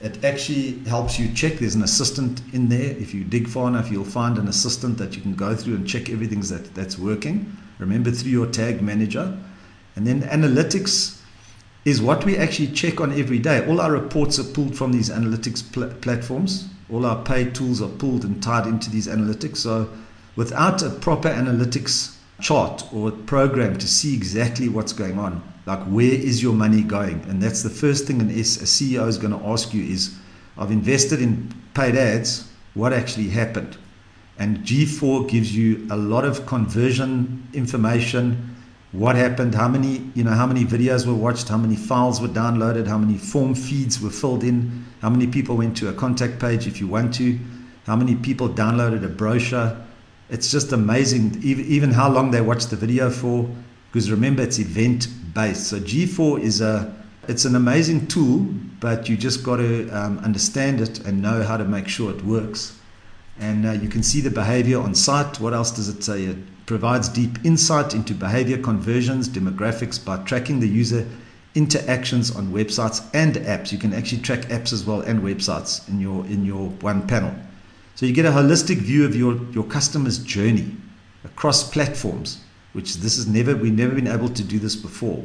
It 0.00 0.24
actually 0.24 0.78
helps 0.86 1.18
you 1.18 1.32
check. 1.34 1.54
There's 1.54 1.74
an 1.74 1.82
assistant 1.82 2.40
in 2.52 2.68
there. 2.68 2.92
If 2.96 3.12
you 3.12 3.24
dig 3.24 3.48
far 3.48 3.68
enough, 3.68 3.90
you'll 3.90 4.04
find 4.04 4.38
an 4.38 4.46
assistant 4.46 4.96
that 4.98 5.16
you 5.16 5.22
can 5.22 5.34
go 5.34 5.56
through 5.56 5.74
and 5.74 5.88
check 5.88 6.08
everything's 6.08 6.50
that, 6.50 6.74
that's 6.74 6.98
working. 6.98 7.56
Remember 7.78 8.10
through 8.12 8.30
your 8.30 8.46
tag 8.46 8.80
manager. 8.80 9.36
And 9.96 10.06
then 10.06 10.22
analytics 10.22 11.20
is 11.84 12.00
what 12.00 12.24
we 12.24 12.36
actually 12.36 12.68
check 12.68 13.00
on 13.00 13.18
every 13.18 13.40
day. 13.40 13.66
All 13.66 13.80
our 13.80 13.90
reports 13.90 14.38
are 14.38 14.44
pulled 14.44 14.76
from 14.76 14.92
these 14.92 15.10
analytics 15.10 15.72
pl- 15.72 15.88
platforms. 16.00 16.68
All 16.92 17.04
our 17.04 17.22
paid 17.24 17.54
tools 17.54 17.82
are 17.82 17.88
pulled 17.88 18.24
and 18.24 18.40
tied 18.40 18.66
into 18.66 18.90
these 18.90 19.08
analytics. 19.08 19.56
So 19.58 19.88
without 20.36 20.82
a 20.82 20.90
proper 20.90 21.28
analytics 21.28 22.17
chart 22.40 22.84
or 22.92 23.10
program 23.10 23.76
to 23.78 23.88
see 23.88 24.14
exactly 24.14 24.68
what's 24.68 24.92
going 24.92 25.18
on, 25.18 25.42
like 25.66 25.80
where 25.86 26.12
is 26.12 26.42
your 26.42 26.54
money 26.54 26.82
going? 26.82 27.20
And 27.28 27.42
that's 27.42 27.62
the 27.62 27.70
first 27.70 28.06
thing 28.06 28.20
an 28.20 28.30
S, 28.30 28.56
a 28.58 28.64
ceo 28.64 29.06
is 29.08 29.18
going 29.18 29.38
to 29.38 29.46
ask 29.46 29.74
you 29.74 29.82
is 29.82 30.16
i've 30.56 30.70
invested 30.70 31.20
in 31.20 31.52
paid 31.74 31.96
ads. 31.96 32.48
What 32.74 32.92
actually 32.92 33.28
happened? 33.28 33.76
And 34.38 34.58
g4 34.58 35.28
gives 35.28 35.54
you 35.54 35.86
a 35.90 35.96
lot 35.96 36.24
of 36.24 36.46
conversion 36.46 37.48
information. 37.52 38.54
What 38.92 39.16
happened? 39.16 39.54
How 39.54 39.68
many 39.68 40.10
you 40.14 40.22
know 40.24 40.30
how 40.30 40.46
many 40.46 40.64
videos 40.64 41.06
were 41.06 41.14
watched? 41.14 41.48
How 41.48 41.58
many 41.58 41.76
files 41.76 42.20
were 42.20 42.28
downloaded? 42.28 42.86
How 42.86 42.98
many 42.98 43.18
form 43.18 43.54
feeds 43.54 44.00
were 44.00 44.10
filled 44.10 44.44
in? 44.44 44.86
How 45.02 45.10
many 45.10 45.26
people 45.26 45.56
went 45.56 45.76
to 45.78 45.88
a 45.88 45.92
contact 45.92 46.38
page 46.38 46.66
if 46.66 46.80
you 46.80 46.86
want 46.86 47.14
to? 47.14 47.38
How 47.84 47.96
many 47.96 48.14
people 48.14 48.48
downloaded 48.48 49.04
a 49.04 49.08
brochure 49.08 49.76
it's 50.30 50.50
just 50.50 50.72
amazing 50.72 51.40
even, 51.42 51.90
how 51.90 52.10
long 52.10 52.30
they 52.30 52.40
watch 52.40 52.66
the 52.66 52.76
video 52.76 53.10
for 53.10 53.48
because 53.90 54.10
remember 54.10 54.42
it's 54.42 54.58
event 54.58 55.08
based. 55.34 55.68
So 55.68 55.78
G4 55.78 56.40
is 56.40 56.60
a 56.60 56.94
it's 57.26 57.44
an 57.44 57.56
amazing 57.56 58.06
tool, 58.06 58.46
but 58.80 59.08
you 59.08 59.16
just 59.16 59.44
got 59.44 59.56
to 59.56 59.88
um, 59.90 60.18
understand 60.20 60.80
it 60.80 61.00
and 61.00 61.20
know 61.20 61.42
how 61.42 61.58
to 61.58 61.64
make 61.64 61.86
sure 61.86 62.10
it 62.10 62.24
works. 62.24 62.78
And 63.38 63.66
uh, 63.66 63.72
you 63.72 63.88
can 63.88 64.02
see 64.02 64.22
the 64.22 64.30
behavior 64.30 64.80
on 64.80 64.94
site. 64.94 65.38
What 65.38 65.52
else 65.52 65.70
does 65.70 65.88
it 65.88 66.02
say? 66.02 66.24
It 66.24 66.38
provides 66.66 67.08
deep 67.08 67.44
insight 67.44 67.94
into 67.94 68.14
behavior 68.14 68.58
conversions, 68.58 69.28
demographics 69.28 70.02
by 70.02 70.22
tracking 70.24 70.60
the 70.60 70.68
user 70.68 71.06
interactions 71.54 72.34
on 72.34 72.48
websites 72.48 73.04
and 73.14 73.34
apps. 73.36 73.72
You 73.72 73.78
can 73.78 73.92
actually 73.92 74.22
track 74.22 74.40
apps 74.46 74.72
as 74.72 74.84
well 74.84 75.00
and 75.02 75.22
websites 75.22 75.86
in 75.88 76.00
your 76.00 76.24
in 76.26 76.44
your 76.44 76.68
one 76.80 77.06
panel. 77.06 77.34
So 77.98 78.06
you 78.06 78.12
get 78.12 78.26
a 78.26 78.30
holistic 78.30 78.76
view 78.76 79.04
of 79.04 79.16
your, 79.16 79.42
your 79.50 79.64
customer's 79.64 80.18
journey 80.18 80.76
across 81.24 81.68
platforms 81.68 82.40
which 82.72 82.98
this 82.98 83.18
is 83.18 83.26
never 83.26 83.56
we've 83.56 83.72
never 83.72 83.92
been 83.92 84.06
able 84.06 84.28
to 84.28 84.44
do 84.44 84.60
this 84.60 84.76
before. 84.76 85.24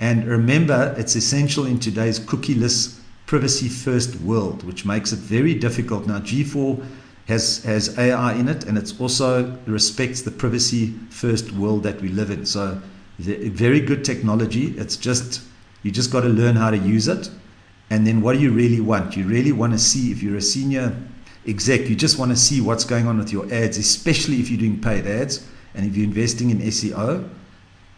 And 0.00 0.26
remember, 0.26 0.96
it's 0.98 1.14
essential 1.14 1.64
in 1.64 1.78
today's 1.78 2.18
cookieless, 2.18 2.98
privacy 3.26 3.68
first 3.68 4.20
world, 4.20 4.64
which 4.64 4.84
makes 4.84 5.12
it 5.12 5.20
very 5.20 5.54
difficult. 5.54 6.08
Now, 6.08 6.18
G4 6.18 6.84
has, 7.28 7.62
has 7.62 7.96
AI 7.96 8.34
in 8.34 8.48
it, 8.48 8.64
and 8.64 8.76
it 8.76 8.92
also 9.00 9.56
respects 9.66 10.22
the 10.22 10.32
privacy 10.32 10.88
first 11.10 11.52
world 11.52 11.84
that 11.84 12.00
we 12.00 12.08
live 12.08 12.30
in. 12.30 12.46
So, 12.46 12.82
very 13.20 13.78
good 13.78 14.04
technology. 14.04 14.76
It's 14.76 14.96
just, 14.96 15.40
you 15.84 15.92
just 15.92 16.10
got 16.10 16.22
to 16.22 16.28
learn 16.28 16.56
how 16.56 16.70
to 16.70 16.78
use 16.78 17.06
it. 17.06 17.30
And 17.90 18.04
then, 18.04 18.22
what 18.22 18.32
do 18.32 18.40
you 18.40 18.50
really 18.50 18.80
want? 18.80 19.16
You 19.16 19.22
really 19.28 19.52
want 19.52 19.72
to 19.72 19.78
see 19.78 20.10
if 20.10 20.20
you're 20.20 20.38
a 20.38 20.42
senior 20.42 20.96
exec, 21.48 21.88
you 21.88 21.96
just 21.96 22.18
want 22.18 22.30
to 22.30 22.36
see 22.36 22.60
what's 22.60 22.84
going 22.84 23.06
on 23.06 23.18
with 23.18 23.32
your 23.32 23.44
ads, 23.52 23.78
especially 23.78 24.40
if 24.40 24.50
you're 24.50 24.60
doing 24.60 24.80
paid 24.80 25.06
ads 25.06 25.46
and 25.74 25.86
if 25.86 25.96
you're 25.96 26.06
investing 26.06 26.50
in 26.50 26.58
SEO, 26.58 27.28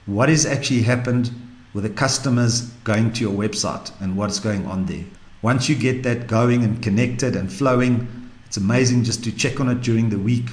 what 0.07 0.29
has 0.29 0.47
actually 0.47 0.83
happened 0.83 1.31
with 1.75 1.85
the 1.85 1.91
customers 1.91 2.63
going 2.85 3.13
to 3.13 3.21
your 3.21 3.33
website 3.33 3.93
and 4.01 4.17
what's 4.17 4.41
going 4.41 4.67
on 4.67 4.87
there. 4.87 5.05
Once 5.43 5.69
you 5.69 5.75
get 5.75 6.03
that 6.03 6.27
going 6.27 6.65
and 6.65 6.83
connected 6.83 7.37
and 7.37 7.53
flowing, 7.53 8.09
It's 8.49 8.57
amazing 8.57 9.05
just 9.05 9.23
to 9.25 9.31
check 9.31 9.61
on 9.61 9.69
it 9.69 9.83
during 9.83 10.09
the 10.09 10.19
week. 10.19 10.47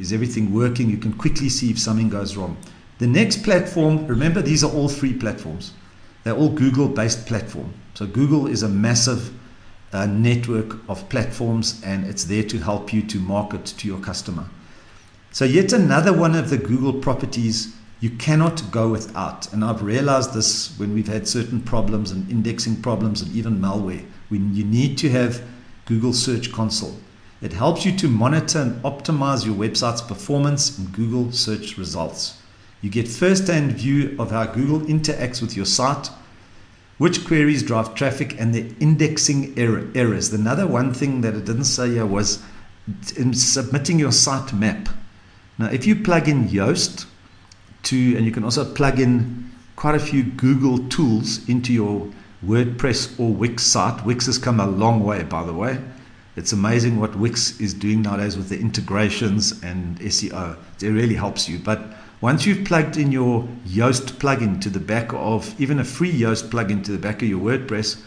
Is 0.00 0.10
everything 0.10 0.54
working? 0.54 0.88
You 0.88 0.96
can 0.96 1.12
quickly 1.12 1.50
see 1.50 1.70
if 1.70 1.78
something 1.78 2.08
goes 2.08 2.34
wrong. 2.34 2.56
The 2.98 3.06
next 3.06 3.42
platform, 3.44 4.06
remember, 4.06 4.40
these 4.40 4.64
are 4.64 4.72
all 4.72 4.88
free 4.88 5.12
platforms. 5.12 5.74
They're 6.24 6.34
all 6.34 6.48
Google 6.48 6.88
based 6.88 7.26
platform. 7.26 7.74
So 7.92 8.06
Google 8.06 8.46
is 8.46 8.62
a 8.62 8.68
massive 8.70 9.30
uh, 9.92 10.06
network 10.06 10.78
of 10.88 11.08
platforms 11.08 11.80
and 11.84 12.06
it's 12.06 12.24
there 12.24 12.42
to 12.42 12.58
help 12.58 12.92
you 12.92 13.02
to 13.02 13.18
market 13.18 13.64
to 13.64 13.86
your 13.86 14.00
customer. 14.00 14.46
So 15.30 15.44
yet 15.44 15.72
another 15.72 16.12
one 16.12 16.34
of 16.34 16.50
the 16.50 16.58
Google 16.58 16.94
properties 16.94 17.74
you 18.00 18.10
cannot 18.10 18.70
go 18.70 18.88
without. 18.88 19.52
And 19.52 19.64
I've 19.64 19.82
realized 19.82 20.34
this 20.34 20.76
when 20.78 20.92
we've 20.92 21.08
had 21.08 21.28
certain 21.28 21.60
problems 21.60 22.10
and 22.10 22.28
indexing 22.30 22.82
problems 22.82 23.22
and 23.22 23.32
even 23.34 23.60
malware. 23.60 24.04
When 24.28 24.54
you 24.54 24.64
need 24.64 24.98
to 24.98 25.10
have 25.10 25.42
Google 25.86 26.12
Search 26.12 26.52
Console. 26.52 26.96
It 27.40 27.52
helps 27.52 27.84
you 27.84 27.96
to 27.98 28.08
monitor 28.08 28.60
and 28.60 28.82
optimize 28.82 29.44
your 29.44 29.54
website's 29.54 30.00
performance 30.00 30.78
in 30.78 30.86
Google 30.86 31.32
search 31.32 31.76
results. 31.76 32.40
You 32.80 32.90
get 32.90 33.08
first-hand 33.08 33.72
view 33.72 34.16
of 34.18 34.30
how 34.30 34.46
Google 34.46 34.80
interacts 34.80 35.42
with 35.42 35.56
your 35.56 35.66
site, 35.66 36.08
which 36.98 37.24
queries 37.24 37.62
drive 37.62 37.94
traffic, 37.94 38.38
and 38.38 38.54
the 38.54 38.72
indexing 38.80 39.58
error, 39.58 39.88
errors. 39.94 40.32
Another 40.32 40.66
one 40.66 40.92
thing 40.92 41.20
that 41.22 41.34
it 41.34 41.44
didn't 41.44 41.64
say 41.64 41.90
here 41.90 42.06
was 42.06 42.42
in 43.16 43.34
submitting 43.34 43.98
your 43.98 44.12
site 44.12 44.52
map. 44.52 44.88
Now, 45.58 45.66
if 45.66 45.86
you 45.86 45.96
plug 45.96 46.28
in 46.28 46.48
Yoast 46.48 47.06
to, 47.84 48.16
and 48.16 48.24
you 48.24 48.32
can 48.32 48.44
also 48.44 48.64
plug 48.74 48.98
in 49.00 49.50
quite 49.76 49.94
a 49.94 50.00
few 50.00 50.22
Google 50.22 50.78
tools 50.88 51.48
into 51.48 51.72
your 51.72 52.08
WordPress 52.44 53.18
or 53.18 53.32
Wix 53.32 53.62
site. 53.62 54.04
Wix 54.04 54.26
has 54.26 54.38
come 54.38 54.60
a 54.60 54.66
long 54.66 55.04
way, 55.04 55.22
by 55.22 55.44
the 55.44 55.52
way. 55.52 55.78
It's 56.34 56.52
amazing 56.52 56.98
what 56.98 57.14
Wix 57.16 57.60
is 57.60 57.74
doing 57.74 58.02
nowadays 58.02 58.36
with 58.36 58.48
the 58.48 58.58
integrations 58.58 59.62
and 59.62 59.98
SEO. 60.00 60.56
It 60.80 60.88
really 60.88 61.14
helps 61.14 61.48
you. 61.48 61.58
But 61.58 61.94
once 62.22 62.46
you've 62.46 62.64
plugged 62.64 62.96
in 62.96 63.10
your 63.10 63.46
Yoast 63.66 64.12
plugin 64.12 64.60
to 64.60 64.70
the 64.70 64.78
back 64.78 65.12
of 65.12 65.60
even 65.60 65.80
a 65.80 65.84
free 65.84 66.12
Yoast 66.12 66.48
plugin 66.50 66.82
to 66.84 66.92
the 66.92 66.98
back 66.98 67.20
of 67.20 67.28
your 67.28 67.40
WordPress, 67.40 68.00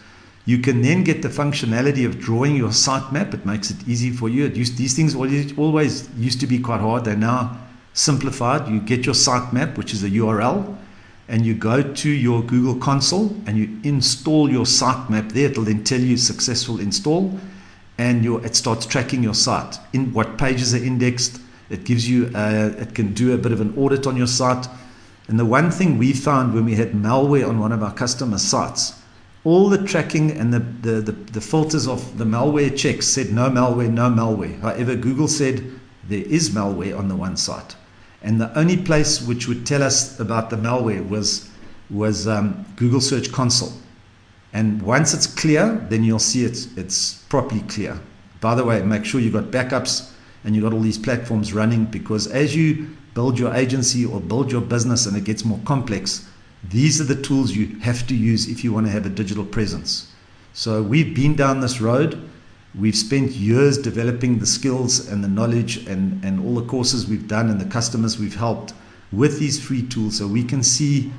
you 0.46 0.60
can 0.60 0.82
then 0.82 1.04
get 1.04 1.22
the 1.22 1.28
functionality 1.28 2.06
of 2.06 2.18
drawing 2.18 2.56
your 2.56 2.70
sitemap. 2.70 3.34
It 3.34 3.46
makes 3.46 3.72
it 3.72 3.78
easy 3.88 4.12
for 4.12 4.30
you. 4.30 4.48
Used, 4.48 4.78
these 4.78 4.96
things 4.96 5.16
always 5.58 6.10
used 6.16 6.40
to 6.40 6.48
be 6.48 6.60
quite 6.60 6.80
hard. 6.80 7.04
They're 7.04 7.18
now 7.18 7.60
simplified. 7.94 8.70
You 8.70 8.80
get 8.80 9.06
your 9.06 9.16
sitemap, 9.16 9.76
which 9.76 9.94
is 9.94 10.02
a 10.04 10.10
URL, 10.10 10.78
and 11.28 11.46
you 11.46 11.54
go 11.54 11.82
to 11.82 12.10
your 12.10 12.42
Google 12.42 12.76
console 12.76 13.36
and 13.48 13.58
you 13.58 13.80
install 13.84 14.50
your 14.50 14.66
sitemap 14.66 15.34
there. 15.34 15.50
It'll 15.50 15.66
then 15.66 15.84
tell 15.84 16.00
you 16.00 16.16
successful 16.16 16.80
install, 16.80 17.38
and 17.98 18.24
your, 18.24 18.46
it 18.46 18.56
starts 18.56 18.86
tracking 18.86 19.24
your 19.24 19.34
site 19.34 19.78
in 19.92 20.14
what 20.14 20.38
pages 20.38 20.74
are 20.74 20.84
indexed 20.84 21.42
it 21.70 21.84
gives 21.84 22.08
you, 22.08 22.32
a, 22.36 22.68
it 22.68 22.94
can 22.94 23.14
do 23.14 23.34
a 23.34 23.38
bit 23.38 23.52
of 23.52 23.62
an 23.62 23.76
audit 23.78 24.06
on 24.08 24.16
your 24.16 24.28
site. 24.28 24.68
And 25.28 25.40
the 25.40 25.46
one 25.46 25.72
thing 25.72 25.98
we 25.98 26.14
found 26.14 26.54
when 26.54 26.66
we 26.66 26.76
had 26.76 26.92
malware 26.92 27.48
on 27.48 27.60
one 27.60 27.72
of 27.72 27.82
our 27.82 27.94
customer 27.94 28.38
sites, 28.38 29.02
all 29.44 29.70
the 29.70 29.84
tracking 29.84 30.32
and 30.32 30.54
the, 30.54 30.60
the, 30.60 31.02
the, 31.02 31.12
the 31.12 31.42
filters 31.42 31.88
of 31.88 32.18
the 32.18 32.26
malware 32.26 32.76
checks 32.76 33.08
said 33.08 33.32
no 33.32 33.50
malware, 33.50 33.92
no 33.92 34.10
malware. 34.10 34.60
However, 34.62 34.96
Google 34.96 35.28
said 35.28 35.64
there 36.08 36.24
is 36.26 36.50
malware 36.52 36.98
on 36.98 37.08
the 37.08 37.16
one 37.16 37.38
site. 37.38 37.76
And 38.22 38.42
the 38.42 38.58
only 38.58 38.78
place 38.78 39.22
which 39.22 39.48
would 39.48 39.66
tell 39.66 39.84
us 39.84 40.20
about 40.20 40.50
the 40.50 40.56
malware 40.56 41.08
was, 41.08 41.50
was 41.90 42.28
um, 42.28 42.66
Google 42.76 43.02
Search 43.02 43.32
Console. 43.32 43.74
And 44.54 44.82
once 44.82 45.14
it's 45.14 45.28
clear, 45.28 45.86
then 45.90 46.04
you'll 46.04 46.18
see 46.18 46.44
it's, 46.44 46.76
it's 46.78 47.24
properly 47.26 47.62
clear. 47.62 48.00
By 48.42 48.56
the 48.56 48.64
way, 48.64 48.82
make 48.84 49.06
sure 49.06 49.20
you've 49.20 49.34
got 49.34 49.46
backups 49.46 50.12
and 50.46 50.56
you've 50.56 50.64
got 50.64 50.74
all 50.74 50.80
these 50.80 50.98
platforms 50.98 51.54
running 51.54 51.86
because 51.86 52.28
as 52.28 52.56
you 52.56 52.88
build 53.14 53.38
your 53.38 53.54
agency 53.54 54.06
or 54.06 54.22
build 54.22 54.52
your 54.52 54.62
business 54.62 55.06
and 55.06 55.18
it 55.18 55.24
gets 55.24 55.44
more 55.44 55.60
complex, 55.66 56.30
these 56.70 57.02
are 57.02 57.06
the 57.06 57.22
tools 57.22 57.56
you 57.56 57.80
have 57.80 58.06
to 58.08 58.16
use 58.16 58.48
if 58.48 58.64
you 58.64 58.72
want 58.72 58.86
to 58.86 58.92
have 58.92 59.06
a 59.06 59.10
digital 59.10 59.46
presence. 59.46 60.12
So 60.54 60.82
we've 60.82 61.16
been 61.16 61.36
down 61.36 61.60
this 61.60 61.82
road. 61.82 62.30
We've 62.78 62.96
spent 62.96 63.32
years 63.32 63.78
developing 63.78 64.40
the 64.40 64.46
skills 64.46 65.10
and 65.10 65.24
the 65.24 65.28
knowledge 65.28 65.86
and, 65.88 66.24
and 66.24 66.40
all 66.46 66.56
the 66.56 66.68
courses 66.68 67.08
we've 67.08 67.28
done 67.28 67.50
and 67.50 67.60
the 67.60 67.66
customers 67.66 68.20
we've 68.20 68.36
helped 68.36 68.74
with 69.12 69.40
these 69.40 69.60
free 69.62 69.82
tools 69.84 70.18
so 70.18 70.28
we 70.28 70.44
can 70.44 70.62
see 70.62 71.12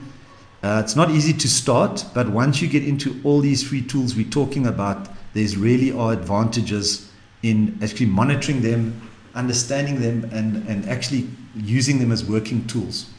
uh, 0.63 0.83
it's 0.83 0.97
not 0.97 1.11
easy 1.11 1.33
to 1.33 1.49
start, 1.49 2.05
but 2.15 2.29
once 2.29 2.61
you 2.61 2.67
get 2.67 2.83
into 2.83 3.21
all 3.25 3.41
these 3.41 3.63
free 3.63 3.83
tools 3.83 4.17
we're 4.17 4.29
talking 4.29 4.67
about, 4.67 5.09
there's 5.33 5.57
really 5.57 5.93
are 5.93 6.13
advantages 6.13 7.11
in 7.43 7.79
actually 7.83 8.07
monitoring 8.07 8.63
them 8.63 9.06
understanding 9.37 10.01
them 10.01 10.29
and, 10.33 10.67
and 10.69 10.89
actually 10.89 11.29
using 11.55 11.99
them 11.99 12.11
as 12.11 12.25
working 12.25 12.67
tools. 12.67 13.11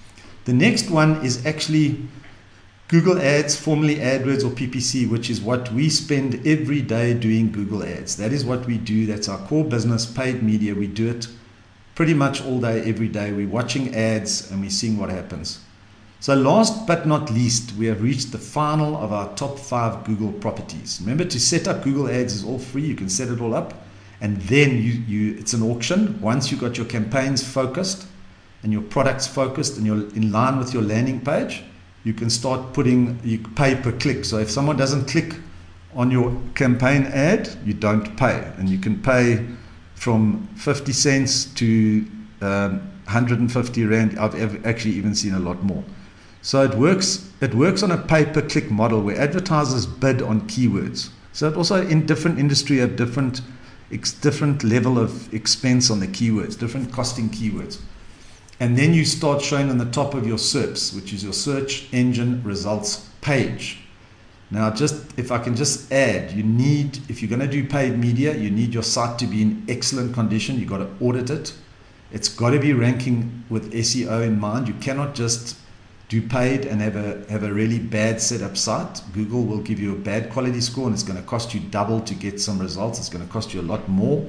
The 0.45 0.53
next 0.53 0.89
one 0.89 1.25
is 1.25 1.45
actually 1.45 2.07
Google 2.87 3.19
Ads, 3.19 3.55
formerly 3.57 3.97
AdWords 3.97 4.45
or 4.45 4.49
PPC, 4.49 5.09
which 5.09 5.29
is 5.29 5.41
what 5.41 5.71
we 5.73 5.89
spend 5.89 6.47
every 6.47 6.81
day 6.81 7.13
doing 7.13 7.51
Google 7.51 7.83
Ads. 7.83 8.15
That 8.15 8.31
is 8.31 8.45
what 8.45 8.65
we 8.65 8.77
do. 8.77 9.05
That's 9.05 9.27
our 9.27 9.39
core 9.47 9.65
business, 9.65 10.05
paid 10.05 10.41
media. 10.41 10.73
We 10.73 10.87
do 10.87 11.09
it 11.09 11.27
pretty 11.95 12.13
much 12.13 12.43
all 12.43 12.59
day, 12.61 12.81
every 12.83 13.09
day. 13.09 13.33
We're 13.33 13.49
watching 13.49 13.93
ads 13.93 14.51
and 14.51 14.61
we're 14.61 14.69
seeing 14.69 14.97
what 14.97 15.09
happens. 15.09 15.59
So, 16.19 16.33
last 16.33 16.87
but 16.87 17.05
not 17.05 17.29
least, 17.29 17.73
we 17.75 17.85
have 17.87 18.01
reached 18.01 18.31
the 18.31 18.39
final 18.39 18.95
of 18.97 19.11
our 19.11 19.35
top 19.35 19.59
five 19.59 20.03
Google 20.03 20.31
properties. 20.31 20.99
Remember, 21.01 21.25
to 21.25 21.39
set 21.39 21.67
up 21.67 21.83
Google 21.83 22.07
Ads 22.09 22.33
is 22.33 22.43
all 22.43 22.57
free. 22.57 22.85
You 22.85 22.95
can 22.95 23.09
set 23.09 23.27
it 23.27 23.41
all 23.41 23.53
up 23.53 23.73
and 24.21 24.37
then 24.43 24.77
you, 24.77 24.93
you 25.07 25.37
it's 25.37 25.53
an 25.53 25.61
auction. 25.61 26.19
Once 26.21 26.51
you've 26.51 26.61
got 26.61 26.77
your 26.77 26.87
campaigns 26.87 27.43
focused 27.43 28.07
and 28.63 28.71
your 28.73 28.81
products 28.81 29.27
focused 29.27 29.77
and 29.77 29.85
you're 29.85 30.09
in 30.15 30.31
line 30.31 30.57
with 30.57 30.73
your 30.73 30.83
landing 30.83 31.21
page 31.21 31.63
you 32.07 32.13
can 32.13 32.29
start 32.29 32.73
putting 32.73 33.19
you 33.23 33.37
pay 33.55 33.75
per 33.75 33.91
click. 33.91 34.23
So 34.23 34.37
if 34.37 34.49
someone 34.49 34.77
doesn't 34.77 35.09
click 35.09 35.35
on 35.93 36.09
your 36.09 36.35
campaign 36.55 37.03
ad 37.03 37.49
you 37.65 37.73
don't 37.73 38.15
pay. 38.15 38.51
And 38.57 38.69
you 38.69 38.77
can 38.77 39.01
pay 39.01 39.45
from 39.95 40.47
50 40.55 40.93
cents 40.93 41.45
to 41.55 42.07
um, 42.41 42.79
150 43.05 43.85
rand. 43.85 44.17
I've 44.17 44.65
actually 44.65 44.93
even 44.93 45.15
seen 45.15 45.33
a 45.33 45.39
lot 45.39 45.63
more. 45.63 45.83
So 46.41 46.61
it 46.63 46.75
works 46.75 47.29
it 47.41 47.53
works 47.53 47.83
on 47.83 47.91
a 47.91 47.97
pay 47.97 48.25
per 48.25 48.41
click 48.41 48.71
model 48.71 49.01
where 49.01 49.19
advertisers 49.19 49.85
bid 49.85 50.21
on 50.21 50.41
keywords. 50.47 51.09
So 51.33 51.49
it 51.49 51.57
also 51.57 51.85
in 51.85 52.05
different 52.05 52.39
industry 52.39 52.77
have 52.77 52.95
different 52.95 53.41
different 53.89 54.63
level 54.63 54.97
of 54.97 55.33
expense 55.33 55.89
on 55.89 55.99
the 55.99 56.07
keywords, 56.07 56.57
different 56.57 56.91
costing 56.91 57.29
keywords. 57.29 57.79
And 58.59 58.77
then 58.77 58.93
you 58.93 59.05
start 59.05 59.41
showing 59.41 59.69
on 59.69 59.77
the 59.77 59.85
top 59.85 60.13
of 60.13 60.25
your 60.25 60.37
SERPs, 60.37 60.95
which 60.95 61.13
is 61.13 61.23
your 61.23 61.33
search 61.33 61.87
engine 61.93 62.41
results 62.43 63.07
page. 63.21 63.79
Now, 64.49 64.71
just 64.71 65.17
if 65.17 65.31
I 65.31 65.39
can 65.39 65.55
just 65.55 65.91
add, 65.91 66.31
you 66.31 66.41
need, 66.43 66.99
if 67.09 67.21
you're 67.21 67.29
going 67.29 67.41
to 67.41 67.47
do 67.47 67.67
paid 67.67 67.97
media, 67.97 68.35
you 68.35 68.49
need 68.49 68.73
your 68.73 68.83
site 68.83 69.19
to 69.19 69.27
be 69.27 69.41
in 69.41 69.65
excellent 69.67 70.13
condition. 70.13 70.57
You've 70.57 70.69
got 70.69 70.77
to 70.77 70.89
audit 71.01 71.29
it. 71.29 71.53
It's 72.11 72.29
got 72.29 72.51
to 72.51 72.59
be 72.59 72.71
ranking 72.73 73.43
with 73.49 73.73
SEO 73.73 74.23
in 74.25 74.39
mind. 74.39 74.67
You 74.67 74.73
cannot 74.75 75.13
just 75.13 75.57
do 76.09 76.21
paid 76.21 76.65
and 76.65 76.81
have 76.81 76.95
a 76.95 77.25
have 77.29 77.43
a 77.43 77.53
really 77.53 77.79
bad 77.79 78.21
setup 78.21 78.55
site, 78.55 79.01
Google 79.13 79.43
will 79.43 79.59
give 79.59 79.79
you 79.79 79.91
a 79.93 79.97
bad 79.97 80.29
quality 80.29 80.61
score 80.61 80.85
and 80.85 80.93
it's 80.93 81.03
going 81.03 81.19
to 81.19 81.27
cost 81.27 81.53
you 81.53 81.59
double 81.59 81.99
to 82.01 82.13
get 82.13 82.39
some 82.39 82.59
results. 82.59 82.97
It's 82.97 83.09
going 83.09 83.25
to 83.25 83.31
cost 83.31 83.53
you 83.53 83.59
a 83.59 83.63
lot 83.63 83.87
more. 83.89 84.25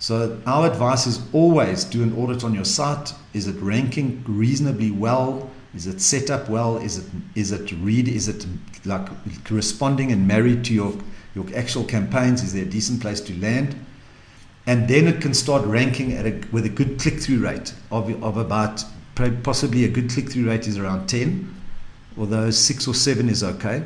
So 0.00 0.40
our 0.46 0.66
advice 0.66 1.06
is 1.06 1.20
always 1.32 1.84
do 1.84 2.02
an 2.02 2.12
audit 2.18 2.42
on 2.42 2.54
your 2.54 2.64
site. 2.64 3.14
Is 3.34 3.46
it 3.46 3.54
ranking 3.60 4.24
reasonably 4.26 4.90
well? 4.90 5.48
Is 5.76 5.86
it 5.86 6.00
set 6.00 6.28
up 6.28 6.48
well? 6.48 6.76
Is 6.76 6.98
it 6.98 7.06
is 7.36 7.52
it 7.52 7.70
read? 7.72 8.08
Is 8.08 8.26
it 8.26 8.44
like 8.84 9.08
corresponding 9.44 10.10
and 10.10 10.26
married 10.26 10.64
to 10.64 10.74
your 10.74 10.92
your 11.36 11.46
actual 11.54 11.84
campaigns? 11.84 12.42
Is 12.42 12.52
there 12.52 12.64
a 12.64 12.68
decent 12.68 13.00
place 13.00 13.20
to 13.20 13.40
land? 13.40 13.76
And 14.66 14.88
then 14.88 15.06
it 15.06 15.20
can 15.20 15.34
start 15.34 15.64
ranking 15.66 16.12
at 16.12 16.26
a, 16.26 16.40
with 16.52 16.64
a 16.64 16.68
good 16.68 16.98
click 17.00 17.18
through 17.20 17.40
rate 17.40 17.74
of, 17.90 18.22
of 18.22 18.36
about 18.36 18.84
possibly 19.14 19.84
a 19.84 19.88
good 19.88 20.10
click 20.10 20.30
through 20.30 20.46
rate 20.46 20.66
is 20.66 20.78
around 20.78 21.08
10, 21.08 21.54
although 22.16 22.50
six 22.50 22.86
or 22.88 22.94
seven 22.94 23.28
is 23.28 23.42
okay. 23.42 23.84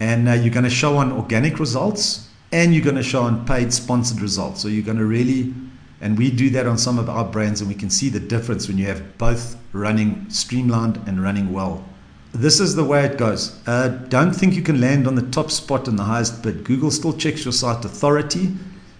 And 0.00 0.28
uh, 0.28 0.32
you're 0.32 0.52
going 0.52 0.64
to 0.64 0.70
show 0.70 0.96
on 0.96 1.12
organic 1.12 1.58
results 1.58 2.28
and 2.52 2.72
you're 2.72 2.84
going 2.84 2.96
to 2.96 3.02
show 3.02 3.22
on 3.22 3.44
paid 3.46 3.72
sponsored 3.72 4.20
results. 4.20 4.60
So 4.60 4.68
you're 4.68 4.84
going 4.84 4.98
to 4.98 5.04
really, 5.04 5.52
and 6.00 6.16
we 6.16 6.30
do 6.30 6.50
that 6.50 6.66
on 6.66 6.78
some 6.78 6.98
of 7.00 7.08
our 7.08 7.24
brands, 7.24 7.60
and 7.60 7.68
we 7.68 7.74
can 7.74 7.90
see 7.90 8.08
the 8.08 8.20
difference 8.20 8.68
when 8.68 8.78
you 8.78 8.86
have 8.86 9.18
both 9.18 9.56
running 9.72 10.30
streamlined 10.30 11.00
and 11.06 11.20
running 11.20 11.52
well. 11.52 11.84
This 12.32 12.60
is 12.60 12.76
the 12.76 12.84
way 12.84 13.04
it 13.04 13.18
goes. 13.18 13.60
Uh, 13.66 13.88
don't 14.08 14.32
think 14.32 14.54
you 14.54 14.62
can 14.62 14.80
land 14.80 15.06
on 15.06 15.16
the 15.16 15.30
top 15.30 15.50
spot 15.50 15.88
and 15.88 15.98
the 15.98 16.04
highest 16.04 16.42
bid. 16.42 16.64
Google 16.64 16.90
still 16.90 17.12
checks 17.12 17.44
your 17.44 17.52
site 17.52 17.84
authority 17.84 18.54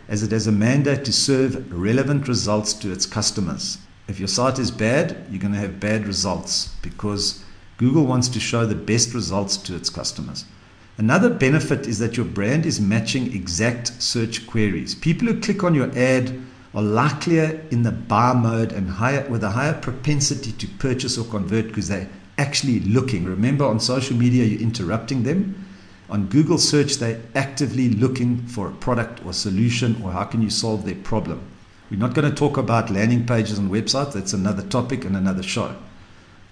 as 0.08 0.22
it 0.22 0.32
has 0.32 0.46
a 0.46 0.52
mandate 0.52 1.04
to 1.04 1.12
serve 1.12 1.72
relevant 1.72 2.28
results 2.28 2.72
to 2.74 2.92
its 2.92 3.06
customers. 3.06 3.78
If 4.06 4.18
your 4.18 4.28
site 4.28 4.58
is 4.58 4.70
bad, 4.70 5.26
you're 5.30 5.40
going 5.40 5.54
to 5.54 5.60
have 5.60 5.80
bad 5.80 6.06
results 6.06 6.74
because 6.82 7.42
Google 7.78 8.04
wants 8.04 8.28
to 8.28 8.40
show 8.40 8.66
the 8.66 8.74
best 8.74 9.14
results 9.14 9.56
to 9.56 9.74
its 9.74 9.88
customers. 9.88 10.44
Another 10.98 11.30
benefit 11.30 11.86
is 11.86 11.98
that 11.98 12.16
your 12.16 12.26
brand 12.26 12.66
is 12.66 12.80
matching 12.80 13.34
exact 13.34 14.00
search 14.02 14.46
queries. 14.46 14.94
People 14.94 15.28
who 15.28 15.40
click 15.40 15.64
on 15.64 15.74
your 15.74 15.90
ad 15.98 16.38
are 16.74 16.82
likelier 16.82 17.64
in 17.70 17.82
the 17.82 17.90
buy 17.90 18.32
mode 18.32 18.72
and 18.72 18.88
higher 18.88 19.26
with 19.28 19.42
a 19.42 19.50
higher 19.50 19.72
propensity 19.72 20.52
to 20.52 20.68
purchase 20.78 21.16
or 21.16 21.24
convert 21.24 21.68
because 21.68 21.88
they're 21.88 22.08
actually 22.36 22.80
looking. 22.80 23.24
Remember 23.24 23.64
on 23.64 23.80
social 23.80 24.16
media 24.16 24.44
you're 24.44 24.60
interrupting 24.60 25.22
them. 25.22 25.66
On 26.10 26.26
Google 26.26 26.58
search 26.58 26.96
they're 26.96 27.20
actively 27.34 27.88
looking 27.88 28.38
for 28.46 28.68
a 28.68 28.72
product 28.72 29.24
or 29.24 29.32
solution 29.32 30.00
or 30.02 30.12
how 30.12 30.24
can 30.24 30.42
you 30.42 30.50
solve 30.50 30.84
their 30.84 30.94
problem. 30.96 31.40
We're 31.90 31.98
not 31.98 32.14
going 32.14 32.28
to 32.28 32.34
talk 32.34 32.56
about 32.56 32.90
landing 32.90 33.26
pages 33.26 33.58
and 33.58 33.70
websites, 33.70 34.14
that's 34.14 34.32
another 34.32 34.62
topic 34.62 35.04
and 35.04 35.16
another 35.16 35.42
show. 35.42 35.76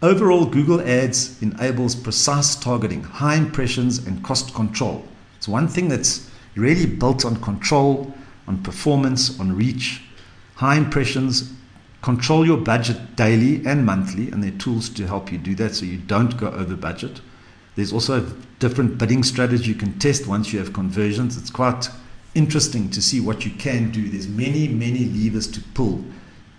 Overall, 0.02 0.46
Google 0.46 0.80
Ads 0.80 1.40
enables 1.40 1.94
precise 1.94 2.54
targeting, 2.56 3.02
high 3.02 3.36
impressions, 3.36 4.04
and 4.06 4.22
cost 4.22 4.52
control. 4.54 5.04
It's 5.38 5.48
one 5.48 5.68
thing 5.68 5.88
that's 5.88 6.30
really 6.54 6.86
built 6.86 7.24
on 7.24 7.36
control, 7.36 8.12
on 8.46 8.62
performance, 8.62 9.38
on 9.40 9.56
reach, 9.56 10.02
high 10.56 10.76
impressions. 10.76 11.52
Control 12.02 12.44
your 12.44 12.58
budget 12.58 13.16
daily 13.16 13.64
and 13.64 13.86
monthly, 13.86 14.30
and 14.30 14.42
there 14.42 14.52
are 14.52 14.58
tools 14.58 14.88
to 14.90 15.06
help 15.06 15.32
you 15.32 15.38
do 15.38 15.54
that 15.54 15.74
so 15.74 15.86
you 15.86 15.98
don't 15.98 16.36
go 16.36 16.48
over 16.48 16.76
budget. 16.76 17.20
There's 17.74 17.92
also 17.92 18.22
a 18.22 18.32
different 18.58 18.98
bidding 18.98 19.22
strategy 19.22 19.68
you 19.68 19.74
can 19.74 19.98
test 19.98 20.26
once 20.26 20.52
you 20.52 20.58
have 20.58 20.72
conversions. 20.72 21.38
It's 21.38 21.50
quite 21.50 21.88
interesting 22.34 22.90
to 22.90 23.02
see 23.02 23.20
what 23.20 23.44
you 23.44 23.50
can 23.52 23.90
do. 23.90 24.08
There's 24.08 24.28
many, 24.28 24.68
many 24.68 25.04
levers 25.04 25.46
to 25.52 25.60
pull, 25.74 26.04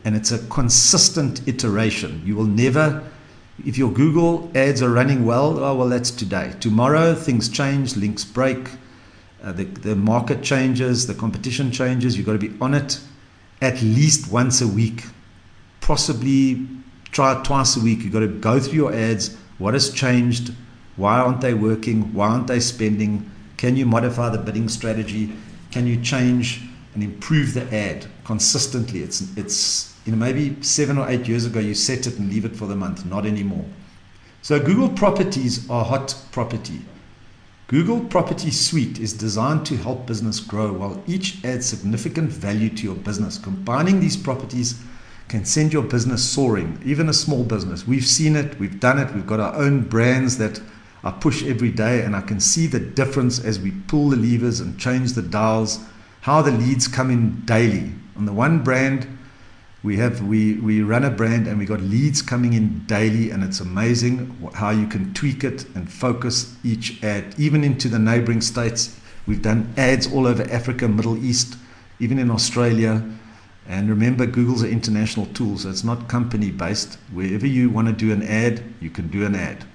and 0.05 0.15
it's 0.15 0.31
a 0.31 0.39
consistent 0.47 1.47
iteration. 1.47 2.21
You 2.25 2.35
will 2.35 2.45
never 2.45 3.03
if 3.65 3.77
your 3.77 3.91
Google 3.91 4.51
ads 4.55 4.81
are 4.81 4.89
running 4.89 5.25
well, 5.25 5.63
oh, 5.63 5.75
well, 5.75 5.89
that's 5.89 6.11
today. 6.11 6.53
Tomorrow, 6.59 7.13
things 7.13 7.49
change, 7.49 7.95
links 7.95 8.23
break, 8.25 8.69
uh, 9.43 9.51
the, 9.51 9.65
the 9.65 9.95
market 9.95 10.41
changes, 10.41 11.05
the 11.05 11.13
competition 11.13 11.71
changes. 11.71 12.17
You've 12.17 12.25
got 12.25 12.33
to 12.33 12.39
be 12.39 12.53
on 12.59 12.73
it 12.73 12.99
at 13.61 13.81
least 13.81 14.31
once 14.31 14.61
a 14.61 14.67
week, 14.67 15.03
possibly 15.81 16.67
try 17.11 17.39
it 17.39 17.45
twice 17.45 17.77
a 17.77 17.79
week. 17.79 17.99
You've 17.99 18.13
got 18.13 18.21
to 18.21 18.27
go 18.27 18.59
through 18.59 18.73
your 18.73 18.93
ads. 18.93 19.35
What 19.59 19.75
has 19.75 19.91
changed? 19.91 20.53
Why 20.95 21.19
aren't 21.19 21.41
they 21.41 21.53
working? 21.53 22.13
Why 22.13 22.29
aren't 22.29 22.47
they 22.47 22.59
spending? 22.59 23.29
Can 23.57 23.75
you 23.75 23.85
modify 23.85 24.29
the 24.29 24.39
bidding 24.39 24.67
strategy? 24.67 25.31
Can 25.73 25.87
you 25.87 25.99
change 26.03 26.61
and 26.93 27.01
improve 27.01 27.55
the 27.55 27.63
ad 27.75 28.05
consistently? 28.25 29.01
It's, 29.01 29.35
it's 29.35 29.97
you 30.05 30.11
know, 30.11 30.19
maybe 30.19 30.61
seven 30.61 30.99
or 30.99 31.09
eight 31.09 31.27
years 31.27 31.47
ago, 31.47 31.59
you 31.59 31.73
set 31.73 32.05
it 32.05 32.19
and 32.19 32.29
leave 32.29 32.45
it 32.45 32.55
for 32.55 32.67
the 32.67 32.75
month. 32.75 33.07
Not 33.07 33.25
anymore. 33.25 33.65
So 34.43 34.59
Google 34.59 34.89
Properties 34.89 35.67
are 35.71 35.83
hot 35.83 36.15
property. 36.31 36.81
Google 37.65 38.01
Property 38.01 38.51
Suite 38.51 38.99
is 38.99 39.13
designed 39.13 39.65
to 39.65 39.75
help 39.77 40.05
business 40.05 40.39
grow 40.39 40.71
while 40.73 41.01
each 41.07 41.43
adds 41.43 41.65
significant 41.65 42.29
value 42.29 42.69
to 42.69 42.83
your 42.83 42.95
business. 42.95 43.39
Combining 43.39 43.99
these 43.99 44.15
properties 44.15 44.79
can 45.27 45.43
send 45.43 45.73
your 45.73 45.81
business 45.81 46.23
soaring, 46.23 46.79
even 46.85 47.09
a 47.09 47.13
small 47.13 47.43
business. 47.43 47.87
We've 47.87 48.05
seen 48.05 48.35
it, 48.35 48.59
we've 48.59 48.79
done 48.79 48.99
it, 48.99 49.11
we've 49.15 49.25
got 49.25 49.39
our 49.39 49.55
own 49.55 49.81
brands 49.89 50.37
that 50.37 50.61
I 51.03 51.11
push 51.11 51.43
every 51.43 51.71
day, 51.71 52.01
and 52.01 52.15
I 52.15 52.21
can 52.21 52.39
see 52.39 52.67
the 52.67 52.79
difference 52.79 53.43
as 53.43 53.59
we 53.59 53.71
pull 53.71 54.09
the 54.09 54.17
levers 54.17 54.59
and 54.59 54.79
change 54.79 55.13
the 55.13 55.21
dials, 55.21 55.79
how 56.21 56.41
the 56.41 56.51
leads 56.51 56.87
come 56.87 57.11
in 57.11 57.41
daily. 57.45 57.91
On 58.15 58.25
the 58.25 58.31
one 58.31 58.63
brand, 58.63 59.07
we 59.83 59.97
have 59.97 60.21
we 60.21 60.53
we 60.55 60.81
run 60.81 61.03
a 61.03 61.09
brand 61.09 61.45
and 61.45 61.59
we 61.59 61.65
got 61.65 61.81
leads 61.81 62.21
coming 62.21 62.53
in 62.53 62.85
daily 62.85 63.31
and 63.31 63.43
it's 63.43 63.59
amazing 63.59 64.33
how 64.53 64.69
you 64.69 64.87
can 64.87 65.13
tweak 65.13 65.43
it 65.43 65.65
and 65.75 65.91
focus 65.91 66.55
each 66.63 67.03
ad. 67.03 67.35
Even 67.37 67.63
into 67.63 67.89
the 67.89 67.99
neighboring 67.99 68.39
states 68.39 68.97
we've 69.27 69.41
done 69.41 69.73
ads 69.75 70.11
all 70.11 70.25
over 70.25 70.43
africa 70.43 70.87
middle 70.87 71.17
east 71.23 71.57
even 71.99 72.17
in 72.17 72.31
australia. 72.31 73.03
And 73.67 73.89
remember 73.89 74.25
google's 74.25 74.61
an 74.61 74.71
international 74.71 75.25
tool 75.27 75.57
so 75.57 75.69
it's 75.69 75.83
not 75.83 76.07
company 76.07 76.51
based 76.51 76.97
wherever 77.11 77.47
you 77.47 77.69
want 77.69 77.87
to 77.87 77.93
do 77.93 78.13
an 78.13 78.23
ad 78.23 78.63
you 78.79 78.89
can 78.89 79.09
do 79.09 79.25
an 79.25 79.35
ad 79.35 79.65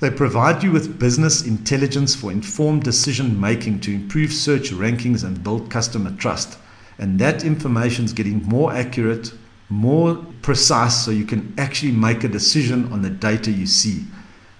they 0.00 0.10
provide 0.10 0.62
you 0.62 0.72
with 0.72 0.98
business 0.98 1.46
intelligence 1.46 2.14
for 2.14 2.30
informed 2.30 2.82
decision 2.82 3.40
making 3.40 3.80
to 3.80 3.94
improve 3.94 4.32
search 4.32 4.70
rankings 4.70 5.24
and 5.24 5.42
build 5.42 5.70
customer 5.70 6.14
trust 6.16 6.58
and 6.98 7.18
that 7.18 7.44
information 7.44 8.04
is 8.04 8.12
getting 8.12 8.42
more 8.44 8.72
accurate 8.72 9.32
more 9.68 10.24
precise 10.42 11.04
so 11.04 11.10
you 11.10 11.24
can 11.24 11.52
actually 11.58 11.92
make 11.92 12.22
a 12.24 12.28
decision 12.28 12.92
on 12.92 13.02
the 13.02 13.10
data 13.10 13.50
you 13.50 13.66
see. 13.66 14.04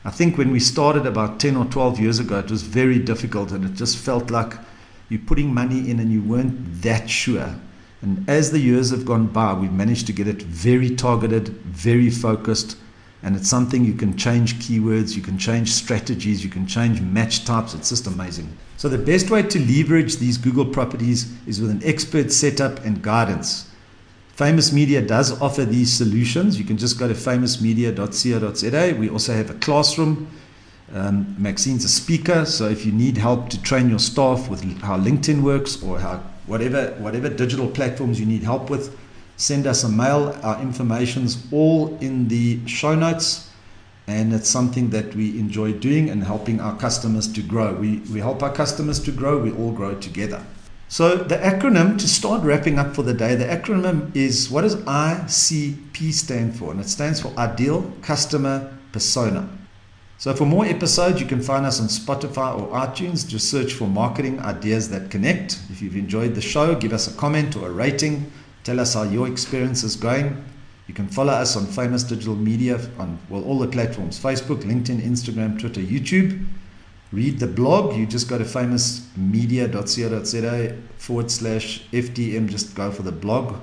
I 0.04 0.10
think 0.10 0.38
when 0.38 0.50
we 0.50 0.60
started 0.60 1.06
about 1.06 1.40
10 1.40 1.56
or 1.56 1.64
12 1.66 2.00
years 2.00 2.18
ago, 2.18 2.38
it 2.38 2.50
was 2.50 2.62
very 2.62 2.98
difficult 2.98 3.52
and 3.52 3.64
it 3.64 3.74
just 3.74 3.96
felt 3.96 4.30
like 4.30 4.54
you're 5.08 5.20
putting 5.20 5.52
money 5.52 5.90
in 5.90 6.00
and 6.00 6.12
you 6.12 6.22
weren't 6.22 6.82
that 6.82 7.08
sure. 7.08 7.54
And 8.02 8.28
as 8.28 8.50
the 8.50 8.58
years 8.58 8.90
have 8.90 9.04
gone 9.04 9.28
by, 9.28 9.52
we've 9.54 9.72
managed 9.72 10.06
to 10.08 10.12
get 10.12 10.28
it 10.28 10.42
very 10.42 10.94
targeted, 10.94 11.48
very 11.48 12.10
focused, 12.10 12.76
and 13.22 13.34
it's 13.34 13.48
something 13.48 13.84
you 13.84 13.94
can 13.94 14.16
change 14.16 14.56
keywords, 14.56 15.16
you 15.16 15.22
can 15.22 15.38
change 15.38 15.72
strategies, 15.72 16.44
you 16.44 16.50
can 16.50 16.66
change 16.66 17.00
match 17.00 17.44
types. 17.44 17.74
It's 17.74 17.88
just 17.88 18.06
amazing. 18.06 18.56
So, 18.76 18.88
the 18.88 18.98
best 18.98 19.30
way 19.30 19.42
to 19.42 19.58
leverage 19.58 20.16
these 20.16 20.36
Google 20.38 20.66
properties 20.66 21.32
is 21.46 21.60
with 21.60 21.70
an 21.70 21.80
expert 21.84 22.30
setup 22.30 22.84
and 22.84 23.02
guidance. 23.02 23.70
Famous 24.36 24.70
Media 24.70 25.00
does 25.00 25.40
offer 25.40 25.64
these 25.64 25.90
solutions. 25.90 26.58
You 26.58 26.64
can 26.64 26.76
just 26.76 26.98
go 26.98 27.08
to 27.08 27.14
famousmedia.co.za. 27.14 28.94
We 28.98 29.08
also 29.08 29.32
have 29.32 29.48
a 29.48 29.54
classroom. 29.54 30.28
Um, 30.92 31.34
Maxine's 31.38 31.84
a 31.84 31.88
speaker, 31.88 32.44
so 32.44 32.68
if 32.68 32.86
you 32.86 32.92
need 32.92 33.16
help 33.16 33.48
to 33.48 33.62
train 33.62 33.88
your 33.88 33.98
staff 33.98 34.48
with 34.48 34.62
how 34.82 34.98
LinkedIn 34.98 35.42
works 35.42 35.82
or 35.82 35.98
how 35.98 36.22
whatever 36.46 36.94
whatever 36.98 37.28
digital 37.28 37.66
platforms 37.66 38.20
you 38.20 38.26
need 38.26 38.42
help 38.42 38.70
with, 38.70 38.96
send 39.36 39.66
us 39.66 39.84
a 39.84 39.88
mail. 39.88 40.38
Our 40.42 40.60
information's 40.60 41.46
all 41.52 41.96
in 41.98 42.28
the 42.28 42.66
show 42.66 42.94
notes, 42.94 43.50
and 44.06 44.32
it's 44.32 44.48
something 44.48 44.90
that 44.90 45.14
we 45.14 45.38
enjoy 45.38 45.72
doing 45.72 46.10
and 46.10 46.24
helping 46.24 46.60
our 46.60 46.76
customers 46.76 47.32
to 47.32 47.42
grow. 47.42 47.74
We 47.74 47.98
we 48.12 48.20
help 48.20 48.42
our 48.42 48.52
customers 48.52 49.00
to 49.00 49.12
grow. 49.12 49.38
We 49.38 49.52
all 49.52 49.72
grow 49.72 49.94
together. 49.94 50.44
So 50.88 51.16
the 51.16 51.36
acronym 51.36 51.98
to 51.98 52.08
start 52.08 52.44
wrapping 52.44 52.78
up 52.78 52.94
for 52.94 53.02
the 53.02 53.12
day, 53.12 53.34
the 53.34 53.44
acronym 53.44 54.14
is 54.14 54.48
what 54.48 54.62
does 54.62 54.76
ICP 54.76 56.12
stand 56.12 56.56
for? 56.56 56.70
And 56.70 56.80
it 56.80 56.88
stands 56.88 57.20
for 57.20 57.32
Ideal 57.36 57.92
Customer 58.02 58.72
Persona. 58.92 59.48
So 60.18 60.32
for 60.32 60.46
more 60.46 60.64
episodes, 60.64 61.20
you 61.20 61.26
can 61.26 61.42
find 61.42 61.66
us 61.66 61.80
on 61.80 61.88
Spotify 61.88 62.58
or 62.58 62.68
iTunes. 62.68 63.28
Just 63.28 63.50
search 63.50 63.74
for 63.74 63.86
marketing 63.86 64.40
ideas 64.40 64.88
that 64.90 65.10
connect. 65.10 65.58
If 65.70 65.82
you've 65.82 65.96
enjoyed 65.96 66.34
the 66.34 66.40
show, 66.40 66.74
give 66.74 66.92
us 66.92 67.12
a 67.12 67.16
comment 67.16 67.56
or 67.56 67.66
a 67.66 67.70
rating. 67.72 68.30
Tell 68.66 68.80
us 68.80 68.94
how 68.94 69.04
your 69.04 69.28
experience 69.28 69.84
is 69.84 69.94
going. 69.94 70.44
You 70.88 70.94
can 70.94 71.08
follow 71.08 71.32
us 71.32 71.56
on 71.56 71.66
Famous 71.66 72.02
Digital 72.02 72.34
Media 72.34 72.80
on 72.98 73.18
well 73.30 73.44
all 73.44 73.60
the 73.60 73.68
platforms: 73.68 74.18
Facebook, 74.18 74.64
LinkedIn, 74.64 75.00
Instagram, 75.00 75.58
Twitter, 75.58 75.80
YouTube 75.80 76.44
read 77.12 77.38
the 77.38 77.46
blog, 77.46 77.96
you 77.96 78.04
just 78.06 78.28
go 78.28 78.36
to 78.36 78.44
famousmedia.co.za 78.44 80.76
forward 80.98 81.30
slash 81.30 81.84
FDM, 81.92 82.48
just 82.48 82.74
go 82.74 82.90
for 82.90 83.02
the 83.02 83.12
blog, 83.12 83.54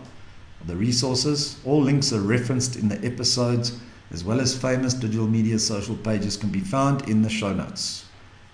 the 0.66 0.76
resources. 0.76 1.60
All 1.66 1.82
links 1.82 2.14
are 2.14 2.22
referenced 2.22 2.78
in 2.78 2.88
the 2.88 3.04
episodes, 3.06 3.78
as 4.12 4.24
well 4.24 4.40
as 4.40 4.58
famous 4.58 4.94
digital 4.94 5.28
media 5.28 5.60
social 5.60 5.98
pages 5.98 6.38
can 6.38 6.48
be 6.50 6.62
found 6.62 7.10
in 7.10 7.22
the 7.22 7.30
show 7.30 7.52
notes. 7.54 8.06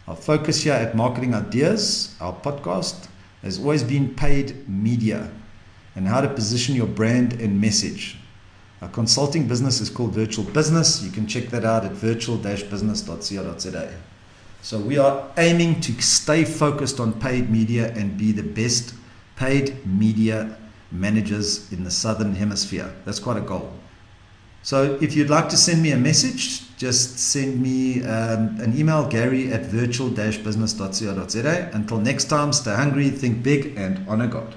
Our 0.08 0.16
focus 0.16 0.64
here 0.64 0.74
at 0.74 0.96
Marketing 0.96 1.36
Ideas, 1.36 2.16
our 2.20 2.34
podcast, 2.34 3.08
has 3.44 3.60
always 3.60 3.84
been 3.84 4.16
paid 4.16 4.68
media 4.68 5.30
and 6.00 6.08
how 6.08 6.22
to 6.22 6.30
position 6.30 6.76
your 6.76 6.88
brand 6.88 7.34
and 7.42 7.60
message. 7.60 8.16
Our 8.82 8.88
consulting 8.88 9.50
business 9.50 9.82
is 9.82 9.90
called 9.90 10.14
Virtual 10.14 10.46
Business. 10.46 11.04
You 11.04 11.12
can 11.12 11.28
check 11.28 11.50
that 11.50 11.66
out 11.66 11.84
at 11.84 11.92
virtual-business.co.za. 11.92 13.94
So 14.62 14.80
we 14.80 14.98
are 14.98 15.30
aiming 15.36 15.82
to 15.82 15.92
stay 16.02 16.46
focused 16.46 17.02
on 17.02 17.20
paid 17.20 17.50
media 17.50 17.92
and 17.98 18.18
be 18.18 18.32
the 18.32 18.44
best 18.44 18.94
paid 19.36 19.86
media 19.86 20.58
managers 20.90 21.70
in 21.74 21.84
the 21.84 21.92
southern 21.92 22.34
hemisphere. 22.34 22.96
That's 23.04 23.20
quite 23.20 23.36
a 23.36 23.42
goal. 23.42 23.70
So 24.64 24.98
if 25.02 25.18
you'd 25.18 25.30
like 25.30 25.50
to 25.50 25.58
send 25.58 25.84
me 25.84 25.92
a 25.92 25.98
message, 25.98 26.78
just 26.78 27.20
send 27.20 27.62
me 27.62 28.06
um, 28.06 28.58
an 28.62 28.74
email, 28.80 29.06
gary 29.06 29.52
at 29.52 29.66
virtual-business.co.za. 29.66 31.72
Until 31.74 31.98
next 31.98 32.30
time, 32.30 32.54
stay 32.54 32.74
hungry, 32.74 33.10
think 33.10 33.44
big, 33.44 33.76
and 33.76 34.08
honor 34.08 34.28
God. 34.28 34.56